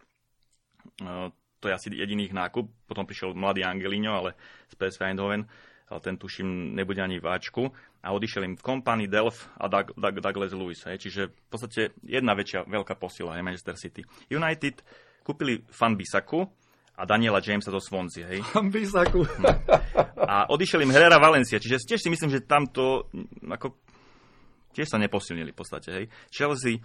[1.61, 2.67] To je asi jediný nákup.
[2.89, 4.35] Potom prišiel mladý Angelino, ale
[4.67, 5.45] z PSV Eindhoven,
[5.87, 7.69] ale ten tuším nebude ani v Ačku.
[8.01, 10.81] A odišiel im v kompanii Delf a Doug, Doug, Douglas Lewis.
[10.89, 11.05] Hej.
[11.05, 14.01] Čiže v podstate jedna väčšia veľká posila je Manchester City.
[14.33, 14.81] United
[15.21, 16.49] kúpili Fan Bisaku,
[17.01, 18.45] a Daniela Jamesa zo Swansea, hej.
[18.73, 19.25] Bisaku.
[20.21, 23.09] A odišiel im Herrera Valencia, čiže tiež si myslím, že tamto
[23.41, 23.73] ako,
[24.77, 26.05] tiež sa neposilnili v podstate, hej.
[26.29, 26.81] Chelsea, e,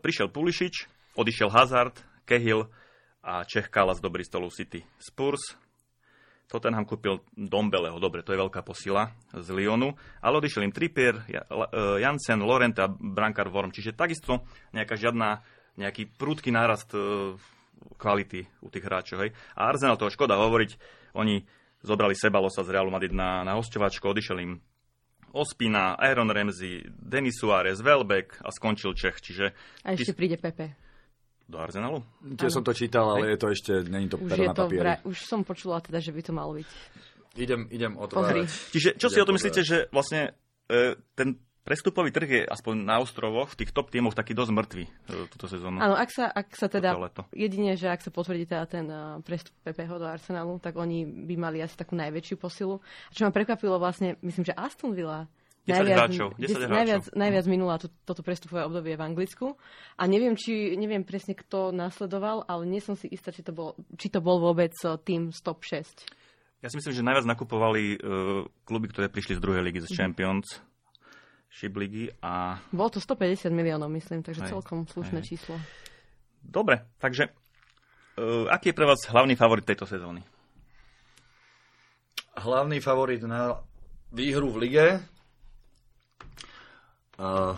[0.00, 0.88] prišiel Pulišič,
[1.20, 2.72] odišiel Hazard, Cahill
[3.20, 4.80] a Čech Kalas do Bristolu City.
[4.96, 5.60] Spurs,
[6.48, 9.92] Tottenham kúpil Dombeleho, dobre, to je veľká posila z Lyonu,
[10.24, 11.36] ale odišiel im Trippier, e,
[12.00, 15.44] Jansen, Lorente a Brankar Worm, čiže takisto nejaká žiadna,
[15.76, 17.36] nejaký prúdky nárast e,
[17.98, 19.24] kvality u tých hráčov.
[19.24, 19.30] Hej.
[19.54, 20.70] A Arsenal toho škoda hovoriť,
[21.16, 21.44] oni
[21.84, 24.52] zobrali Sebalosa z Realu Madrid na, na hostovačku, odišiel im
[25.34, 29.18] Ospina, Aaron Ramsey, Denis Suárez, Welbeck a skončil Čech.
[29.18, 29.50] Čiže
[29.82, 30.78] a ešte príde Pepe.
[31.44, 32.00] Do Arsenalu?
[32.40, 35.02] Tiež som to čítal, ale je to ešte, není to už je na to vra-
[35.04, 36.68] Už som počula teda, že by to malo byť.
[37.36, 38.48] Idem, idem otvárať.
[38.72, 40.38] Čiže čo idem si o tom myslíte, že vlastne
[40.70, 44.84] e, ten prestupový trh je aspoň na ostrovoch, v tých top tímoch taký dosť mŕtvy
[44.84, 44.90] e,
[45.32, 45.80] túto sezónu.
[45.80, 46.92] Áno, ak sa, ak sa teda,
[47.32, 51.34] jedine, že ak sa potvrdí teda ten uh, prestup PPH do Arsenalu, tak oni by
[51.40, 52.84] mali asi takú najväčšiu posilu.
[52.84, 55.24] A čo ma prekvapilo vlastne, myslím, že Aston Villa
[55.64, 56.76] 10 najviac, hráčov, 10 hráčov.
[56.76, 59.56] Najviac, najviac minula to, toto prestupové obdobie v Anglicku.
[59.96, 63.72] A neviem, či, neviem presne, kto nasledoval, ale nie som si istá, či to bol,
[63.96, 66.04] či to bol vôbec e, tým top 6.
[66.60, 69.96] Ja si myslím, že najviac nakupovali uh, kluby, ktoré prišli z druhej ligy, z mhm.
[69.96, 70.48] Champions.
[70.60, 70.73] Mm
[71.54, 72.58] Šibligy a...
[72.74, 75.26] Bolo to 150 miliónov, myslím, takže hej, celkom slušné hej.
[75.30, 75.54] číslo.
[76.42, 77.30] Dobre, takže
[78.18, 80.18] uh, aký je pre vás hlavný favorit tejto sezóny?
[82.34, 83.62] Hlavný favorit na
[84.10, 84.86] výhru v lige?
[87.14, 87.54] Uh,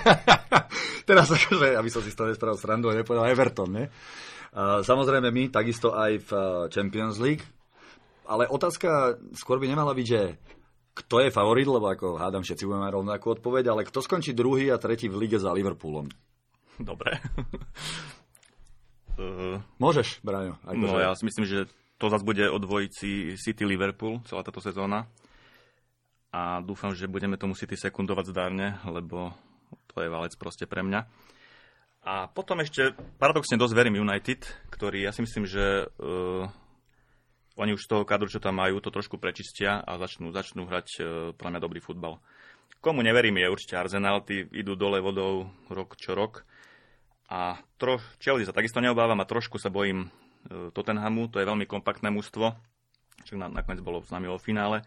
[1.08, 3.84] teraz akože, aby som si z toho nespravil srandu a nepovedal Everton, ne?
[4.56, 6.30] Uh, samozrejme my, takisto aj v
[6.72, 7.44] Champions League.
[8.24, 10.40] Ale otázka skôr by nemala byť, že
[10.94, 14.70] kto je favorit, lebo ako hádam, všetci budeme mať rovnakú odpoveď, ale kto skončí druhý
[14.70, 16.06] a tretí v lige za Liverpoolom?
[16.78, 17.18] Dobre.
[19.18, 20.54] uh, Môžeš, Braňo.
[20.70, 21.66] No ja si myslím, že
[21.98, 25.10] to zase bude o dvojici City-Liverpool celá táto sezóna.
[26.34, 29.30] A dúfam, že budeme tomu City sekundovať zdárne, lebo
[29.94, 31.06] to je valec proste pre mňa.
[32.04, 36.50] A potom ešte paradoxne dosť verím United, ktorý ja si myslím, že uh,
[37.54, 40.88] oni už z toho kadru, čo tam majú, to trošku prečistia a začnú, začnú hrať
[40.98, 41.00] e,
[41.34, 42.18] pre mňa dobrý futbal.
[42.82, 46.42] Komu neverím je určite Arsenal, tí idú dole vodou rok čo rok.
[47.30, 51.64] A tro, Chelsea sa takisto neobávam a trošku sa bojím e, Tottenhamu, to je veľmi
[51.64, 52.52] kompaktné mužstvo,
[53.24, 54.82] čo na, nakoniec bolo nami vo finále.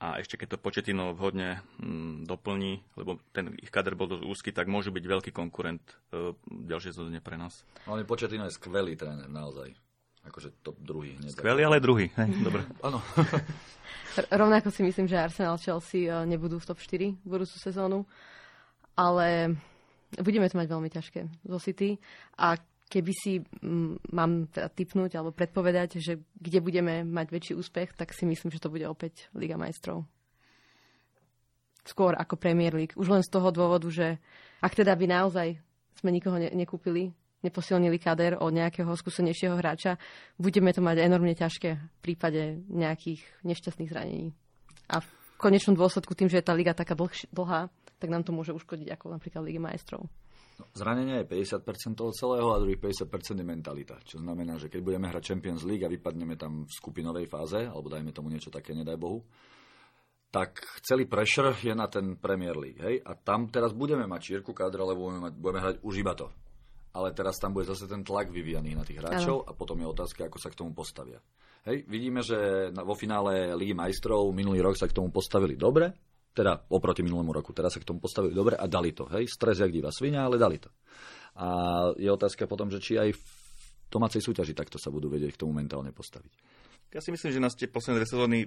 [0.00, 4.50] A ešte keď to Početino vhodne mm, doplní, lebo ten ich kader bol dosť úzky,
[4.50, 7.62] tak môže byť veľký konkurent e, ďalšie sezóne pre nás.
[7.84, 9.76] Ale Početino je skvelý tréner, naozaj.
[10.28, 11.16] Akože top druhý.
[11.16, 12.12] Hneď Skvelý, ale druhý.
[12.12, 12.62] Hej, dobre.
[12.86, 13.00] Áno.
[14.28, 18.04] Rovnako si myslím, že Arsenal Chelsea e, nebudú v top 4 v budúcu sezónu,
[18.98, 19.56] ale
[20.18, 21.96] budeme to mať veľmi ťažké zo City
[22.36, 22.58] a
[22.90, 28.10] keby si m, mám teda typnúť alebo predpovedať, že kde budeme mať väčší úspech, tak
[28.10, 30.02] si myslím, že to bude opäť Liga majstrov.
[31.86, 32.98] Skôr ako Premier League.
[32.98, 34.18] Už len z toho dôvodu, že
[34.60, 35.48] ak teda by naozaj
[36.02, 39.96] sme nikoho ne- nekúpili, neposilnili kader o nejakého skúsenejšieho hráča,
[40.36, 44.36] budeme to mať enormne ťažké v prípade nejakých nešťastných zranení.
[44.92, 45.08] A v
[45.40, 48.96] konečnom dôsledku tým, že je tá liga taká dlhš- dlhá, tak nám to môže uškodiť
[48.96, 50.08] ako napríklad Ligy majstrov.
[50.76, 53.96] Zranenie je 50% toho celého a druhých 50% je mentalita.
[54.04, 57.88] Čo znamená, že keď budeme hrať Champions League a vypadneme tam v skupinovej fáze, alebo
[57.88, 59.24] dajme tomu niečo také, nedaj Bohu,
[60.30, 62.80] tak celý pressure je na ten Premier League.
[62.80, 63.00] Hej?
[63.02, 66.28] A tam teraz budeme mať čírku kadra, lebo budeme, mať, budeme hrať už iba to.
[66.90, 69.48] Ale teraz tam bude zase ten tlak vyvíjaný na tých hráčov ano.
[69.48, 71.22] a potom je otázka, ako sa k tomu postavia.
[71.68, 75.92] Hej, vidíme, že vo finále Ligy majstrov minulý rok sa k tomu postavili dobre,
[76.34, 77.52] teda oproti minulému roku.
[77.52, 79.06] Teraz sa k tomu postavili dobre a dali to.
[79.12, 79.28] Hej?
[79.28, 80.72] Stres jak divá svinia, ale dali to.
[81.38, 81.46] A
[81.94, 83.22] je otázka potom, že či aj v
[83.90, 86.32] domácej súťaži takto sa budú vedieť k tomu mentálne postaviť.
[86.90, 88.38] Ja si myslím, že nás tie posledné dve sezóny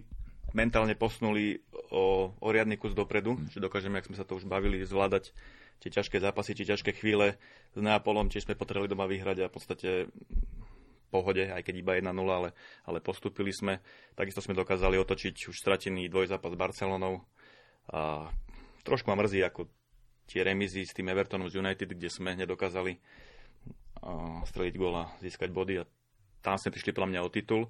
[0.52, 1.60] mentálne posunuli
[1.92, 3.52] o, o riadny kus dopredu, hmm.
[3.52, 5.32] že dokážeme, ak sme sa to už bavili, zvládať
[5.82, 7.40] tie ťažké zápasy, tie ťažké chvíle
[7.74, 9.90] s Neapolom, tiež sme potrebovali doma vyhrať a v podstate
[11.14, 12.58] pohode, aj keď iba 1-0, ale,
[12.90, 13.86] ale postupili sme.
[14.18, 17.22] Takisto sme dokázali otočiť už stratený dvojzápas s Barcelonou
[17.94, 18.34] a
[18.82, 19.70] trošku ma mrzí, ako
[20.26, 22.98] tie remizy s tým Evertonom z United, kde sme nedokázali
[24.50, 25.88] streliť góla, získať body a
[26.44, 27.64] tam sme prišli podľa mňa o titul.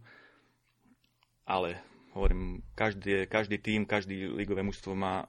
[1.44, 1.78] Ale
[2.16, 5.28] hovorím, každý, každý tým, každý ligové mužstvo má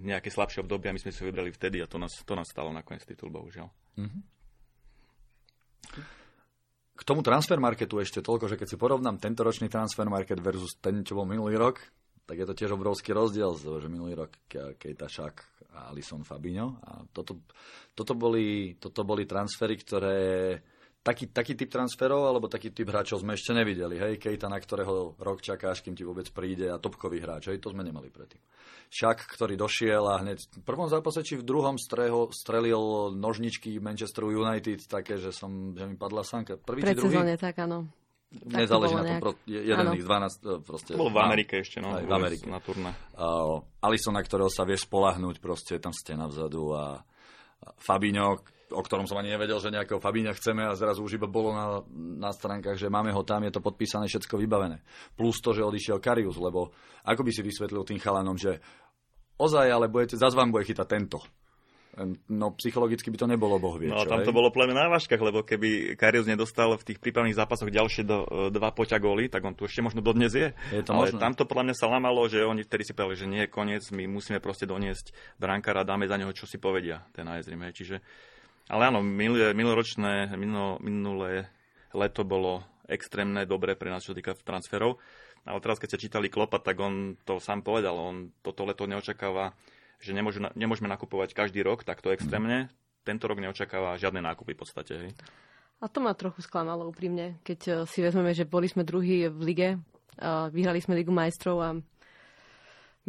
[0.00, 2.48] nejaké slabšie obdobie a my sme si ho vybrali vtedy a to nás, to nás
[2.50, 3.68] stalo nakoniec titul, bohužiaľ.
[4.00, 4.22] Mm-hmm.
[6.94, 10.78] K tomu transfer marketu ešte toľko, že keď si porovnám tento ročný transfer market versus
[10.78, 11.82] ten, čo bol minulý rok,
[12.24, 14.32] tak je to tiež obrovský rozdiel, že minulý rok
[14.78, 15.44] Kejta Šak
[15.76, 16.80] a Alison Fabinho.
[16.86, 17.44] A toto,
[17.92, 20.16] toto, boli, toto boli transfery, ktoré...
[21.04, 24.00] Taký, taký typ transferov alebo taký typ hráčov sme ešte nevideli.
[24.00, 27.52] Hej, Kejta, na ktorého rok čakáš, kým ti vôbec príde a topkový hráč.
[27.52, 28.40] Hej, to sme nemali predtým.
[28.88, 34.32] Šak, ktorý došiel a hneď v prvom zápase či v druhom streho, strelil nožničky Manchesteru
[34.32, 36.56] United také, že, som, že mi padla sanka.
[36.56, 37.36] Prvý Pred či druhý?
[37.36, 37.84] tak áno.
[38.42, 40.90] Nezáleží na tom, pro, jeden z 12 e, proste.
[40.96, 41.94] To bol v Amerike ešte, no.
[41.94, 42.50] Aj v Amerike.
[42.50, 42.90] Na turné.
[43.14, 46.98] Uh, Alison, na ktorého sa vieš spolahnúť, proste tam stena vzadu a,
[47.62, 48.42] a Fabinho,
[48.74, 51.80] o ktorom som ani nevedel, že nejakého Fabíňa chceme a zrazu už iba bolo na,
[52.18, 54.82] na stránkach, že máme ho tam, je to podpísané, všetko vybavené.
[55.14, 56.74] Plus to, že odišiel Karius, lebo
[57.06, 58.58] ako by si vysvetlil tým chalanom, že
[59.38, 61.22] ozaj, ale budete, zase vám bude chytať tento.
[62.26, 65.46] No psychologicky by to nebolo boh vie, No tam to bolo pleme na váškach, lebo
[65.46, 69.62] keby Karius nedostal v tých prípravných zápasoch ďalšie do, dva poťa góly, tak on tu
[69.62, 70.50] ešte možno dodnes je.
[70.74, 71.22] je to Ale možné.
[71.22, 73.86] tam to podľa mňa sa lamalo, že oni vtedy si povedali, že nie je koniec,
[73.94, 77.46] my musíme proste doniesť brankára, dáme za neho, čo si povedia, ten AS.
[77.46, 78.02] Čiže,
[78.68, 81.48] ale áno, minulé, minuloročné, minulo, minulé
[81.92, 85.00] leto bolo extrémne dobre pre nás, čo týka transferov.
[85.44, 89.52] Ale teraz, keď ste čítali Klopa, tak on to sám povedal, on toto leto neočakáva
[90.04, 92.68] že nemôžu, nemôžeme nakupovať každý rok takto extrémne.
[93.08, 94.92] Tento rok neočakáva žiadne nákupy v podstate.
[95.00, 95.10] Hej.
[95.80, 99.40] A to ma trochu sklamalo úprimne, keď eh, si vezmeme, že boli sme druhí v
[99.40, 99.68] lige,
[100.54, 101.74] vyhrali sme Ligu majstrov a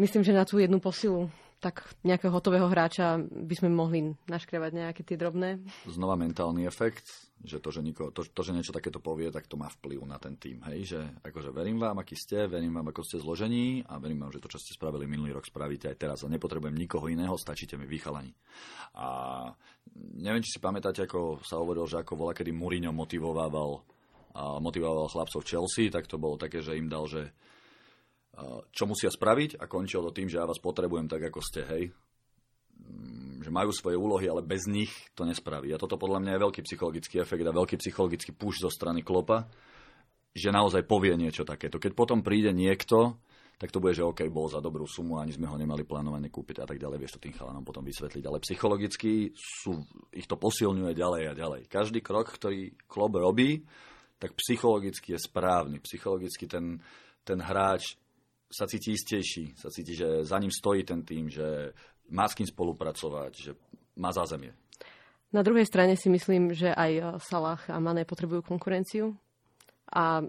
[0.02, 1.30] myslím, že na tú jednu posilu
[1.66, 5.66] tak nejakého hotového hráča by sme mohli naškrevať nejaké tie drobné.
[5.90, 7.10] Znova mentálny efekt,
[7.42, 10.22] že to, že, niko, to, to, že niečo takéto povie, tak to má vplyv na
[10.22, 10.62] ten tým.
[10.70, 10.94] Hej?
[10.94, 14.46] Že akože verím vám, aký ste, verím vám, ako ste zložení a verím vám, že
[14.46, 17.90] to, čo ste spravili minulý rok, spravíte aj teraz a nepotrebujem nikoho iného, stačíte mi
[17.90, 18.30] vychalani.
[19.02, 19.50] A
[20.22, 25.42] neviem, či si pamätáte, ako sa hovorilo, že ako bola, kedy Mourinho a motivoval chlapcov
[25.48, 27.34] Chelsea, tak to bolo také, že im dal, že
[28.76, 31.84] čo musia spraviť a končil to tým, že ja vás potrebujem tak, ako ste, hej.
[32.76, 35.72] Mm, že majú svoje úlohy, ale bez nich to nespraví.
[35.72, 39.48] A toto podľa mňa je veľký psychologický efekt a veľký psychologický push zo strany Klopa,
[40.36, 41.80] že naozaj povie niečo takéto.
[41.80, 43.24] Keď potom príde niekto,
[43.56, 46.60] tak to bude, že OK, bol za dobrú sumu, ani sme ho nemali plánované kúpiť
[46.60, 48.24] a tak ďalej, vieš to tým chalanom potom vysvetliť.
[48.28, 49.80] Ale psychologicky sú,
[50.12, 51.62] ich to posilňuje ďalej a ďalej.
[51.72, 53.64] Každý krok, ktorý klub robí,
[54.20, 55.80] tak psychologicky je správny.
[55.80, 56.84] Psychologicky ten,
[57.24, 57.96] ten hráč
[58.50, 61.74] sa cíti istejší, sa cíti, že za ním stojí ten tým, že
[62.10, 63.52] má s kým spolupracovať, že
[63.98, 64.54] má zázemie.
[65.34, 69.18] Na druhej strane si myslím, že aj Salah a Mané potrebujú konkurenciu
[69.92, 70.24] a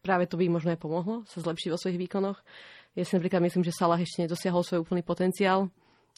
[0.00, 2.38] práve to by možno aj pomohlo sa zlepšiť vo svojich výkonoch.
[2.96, 5.68] Ja si napríklad myslím, že Salah ešte nedosiahol svoj úplný potenciál.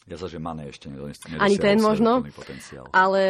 [0.09, 2.25] Ja sa, že Mane ešte nedosiahol Ani ten možno,
[2.89, 3.23] ale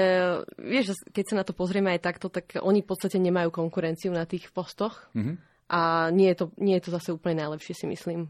[0.55, 4.23] vieš, keď sa na to pozrieme aj takto, tak oni v podstate nemajú konkurenciu na
[4.23, 5.35] tých postoch mm-hmm.
[5.71, 8.27] A nie je, to, nie je to zase úplne najlepšie, si myslím.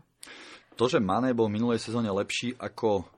[0.78, 3.10] To, že Mane bol v minulej sezóne lepší ako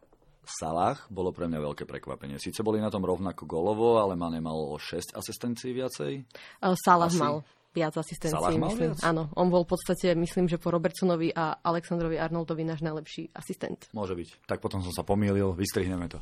[0.44, 2.36] Salah, bolo pre mňa veľké prekvapenie.
[2.36, 6.28] Sice boli na tom rovnako golovo, ale Mane mal o 6 asistencií viacej.
[6.76, 7.20] Salah Asi?
[7.20, 8.92] mal viac asistencií, Salah myslím.
[8.92, 9.02] Viac?
[9.08, 13.88] Áno, on bol v podstate, myslím, že po Robertsonovi a Alexandrovi Arnoldovi náš najlepší asistent.
[13.96, 14.46] Môže byť.
[14.46, 16.20] Tak potom som sa pomýlil, vystrihneme to.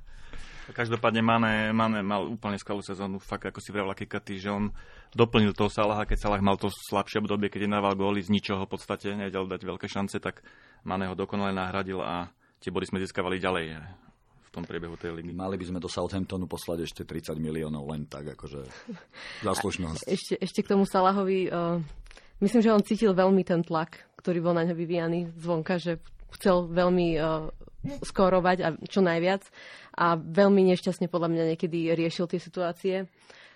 [0.70, 4.70] Každopádne Mane, Mane mal úplne skvelú sezónu, fakt ako si vravel Kikaty, že on
[5.14, 8.72] doplnil toho Salaha, keď Salah mal to slabšie obdobie, keď jednával góly z ničoho v
[8.78, 10.46] podstate, nevedel dať veľké šance, tak
[10.86, 12.30] Mane ho dokonale nahradil a
[12.62, 13.66] tie body sme získavali ďalej
[14.50, 15.30] v tom priebehu tej ligy.
[15.30, 18.66] Mali by sme do Southamptonu poslať ešte 30 miliónov len tak, akože
[19.48, 20.10] záslušnosť.
[20.10, 21.78] Ešte, ešte k tomu Salahovi, uh,
[22.42, 26.02] myslím, že on cítil veľmi ten tlak, ktorý bol na ňo vyvíjaný zvonka, že
[26.34, 27.50] chcel veľmi uh,
[28.04, 29.48] skorovať a čo najviac
[30.00, 32.96] a veľmi nešťastne podľa mňa niekedy riešil tie situácie.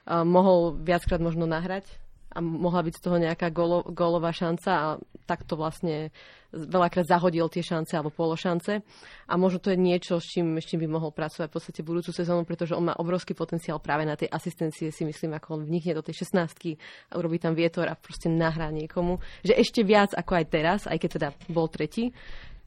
[0.03, 1.87] Uh, mohol viackrát možno nahrať
[2.33, 4.87] a mohla byť z toho nejaká golo, gólová šanca a
[5.29, 6.09] takto vlastne
[6.53, 8.81] veľakrát zahodil tie šance alebo pološance.
[9.29, 12.09] A možno to je niečo, s čím, s čím by mohol pracovať v podstate budúcu
[12.09, 15.97] sezónu, pretože on má obrovský potenciál práve na tej asistencie, si myslím, ako on vnikne
[15.97, 16.77] do tej 16
[17.09, 19.21] a urobí tam vietor a proste nahrá niekomu.
[19.45, 22.13] Že ešte viac ako aj teraz, aj keď teda bol tretí,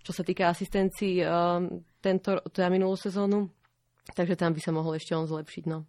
[0.02, 3.50] čo sa týka asistencií um, tento, teda minulú sezónu.
[4.14, 5.64] Takže tam by sa mohol ešte on zlepšiť.
[5.66, 5.82] No.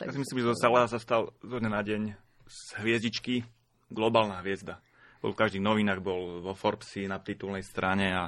[0.00, 2.02] Tak ja si myslím, že zo Salah sa stal zo dňa na deň
[2.50, 3.46] z hviezdičky
[3.94, 4.82] globálna hviezda.
[5.22, 8.22] Bol v každých novinách, bol vo Forbesi na titulnej strane a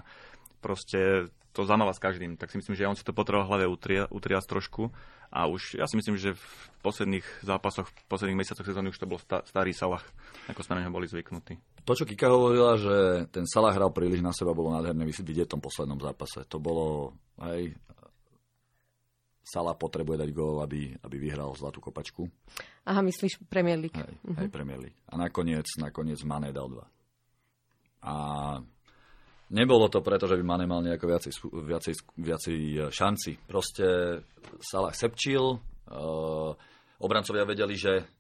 [0.63, 2.37] proste to zamáva s každým.
[2.37, 4.93] Tak si myslím, že on si to potreboval hlave utria, utriasť trošku.
[5.33, 6.47] A už, ja si myslím, že v
[6.87, 10.05] posledných zápasoch, v posledných mesiacoch sezóny už to bol sta, starý Salah,
[10.47, 11.59] ako sme na neho boli zvyknutí.
[11.83, 15.53] To, čo Kika hovorila, že ten Salah hral príliš na seba, bolo nádherné vidieť v
[15.59, 16.47] tom poslednom zápase.
[16.47, 17.75] To bolo, hej,
[19.47, 22.27] Sala potrebuje dať gól, aby, aby vyhral zlatú kopačku.
[22.83, 23.95] Aha, myslíš Premier League.
[23.95, 24.43] Hej, uh-huh.
[24.43, 24.99] hej Premier League.
[25.07, 26.87] A nakoniec, nakoniec Mane dal dva.
[28.03, 28.15] A
[29.55, 31.33] nebolo to preto, že by Mane mal nejako viacej,
[31.63, 33.39] viacej, viacej e, šanci.
[33.47, 33.87] Proste
[34.59, 36.51] Salah sepčil, uh,
[36.99, 38.16] obrancovia vedeli, že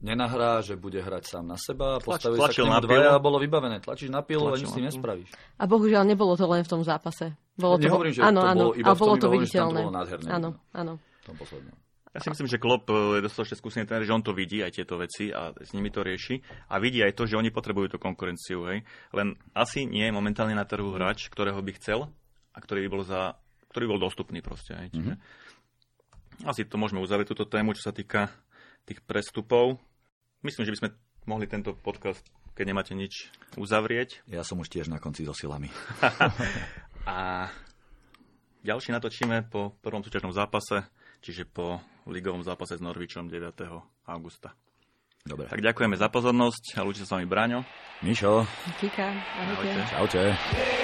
[0.00, 3.80] nenahrá, že bude hrať sám na seba, postavili sa k nemu dvaja a bolo vybavené.
[3.84, 5.30] Tlačíš na pilu a nič si nespravíš.
[5.60, 7.36] A bohužiaľ nebolo to len v tom zápase.
[7.60, 9.80] Bolo to, Nehovorím, že áno, to áno, bolo iba bolo to viditeľné.
[9.80, 10.28] To bolo nádherné.
[10.32, 10.92] Áno, áno.
[10.96, 11.76] V tom poslednom.
[12.10, 14.98] Ja si myslím, že Klopp je dostatočne skúsený tréner, že on to vidí aj tieto
[14.98, 16.42] veci a s nimi to rieši.
[16.74, 18.66] A vidí aj to, že oni potrebujú tú konkurenciu.
[18.66, 18.82] Hej.
[19.14, 22.10] Len asi nie je momentálne na trhu hráč, ktorého by chcel
[22.50, 23.38] a ktorý by bol, za,
[23.70, 24.74] ktorý bol dostupný proste.
[24.74, 24.88] Hej.
[24.90, 26.50] Čiže mm-hmm.
[26.50, 28.26] asi to môžeme uzavrieť túto tému, čo sa týka
[28.90, 29.78] tých prestupov.
[30.42, 30.90] Myslím, že by sme
[31.30, 32.26] mohli tento podcast,
[32.58, 34.26] keď nemáte nič, uzavrieť.
[34.26, 35.70] Ja som už tiež na konci so silami.
[37.06, 37.46] a
[38.66, 40.82] ďalší natočíme po prvom súťažnom zápase,
[41.22, 41.78] čiže po
[42.10, 43.54] ligovom zápase s Norvičom 9.
[44.10, 44.58] augusta.
[45.20, 45.52] Dobre.
[45.52, 47.60] Tak ďakujeme za pozornosť a ľúči sa s vami Braňo.
[48.00, 48.48] Mišo.
[48.80, 49.12] Kika.
[49.12, 49.84] Ahojte.
[49.92, 50.22] Čaute.
[50.32, 50.79] Čaute.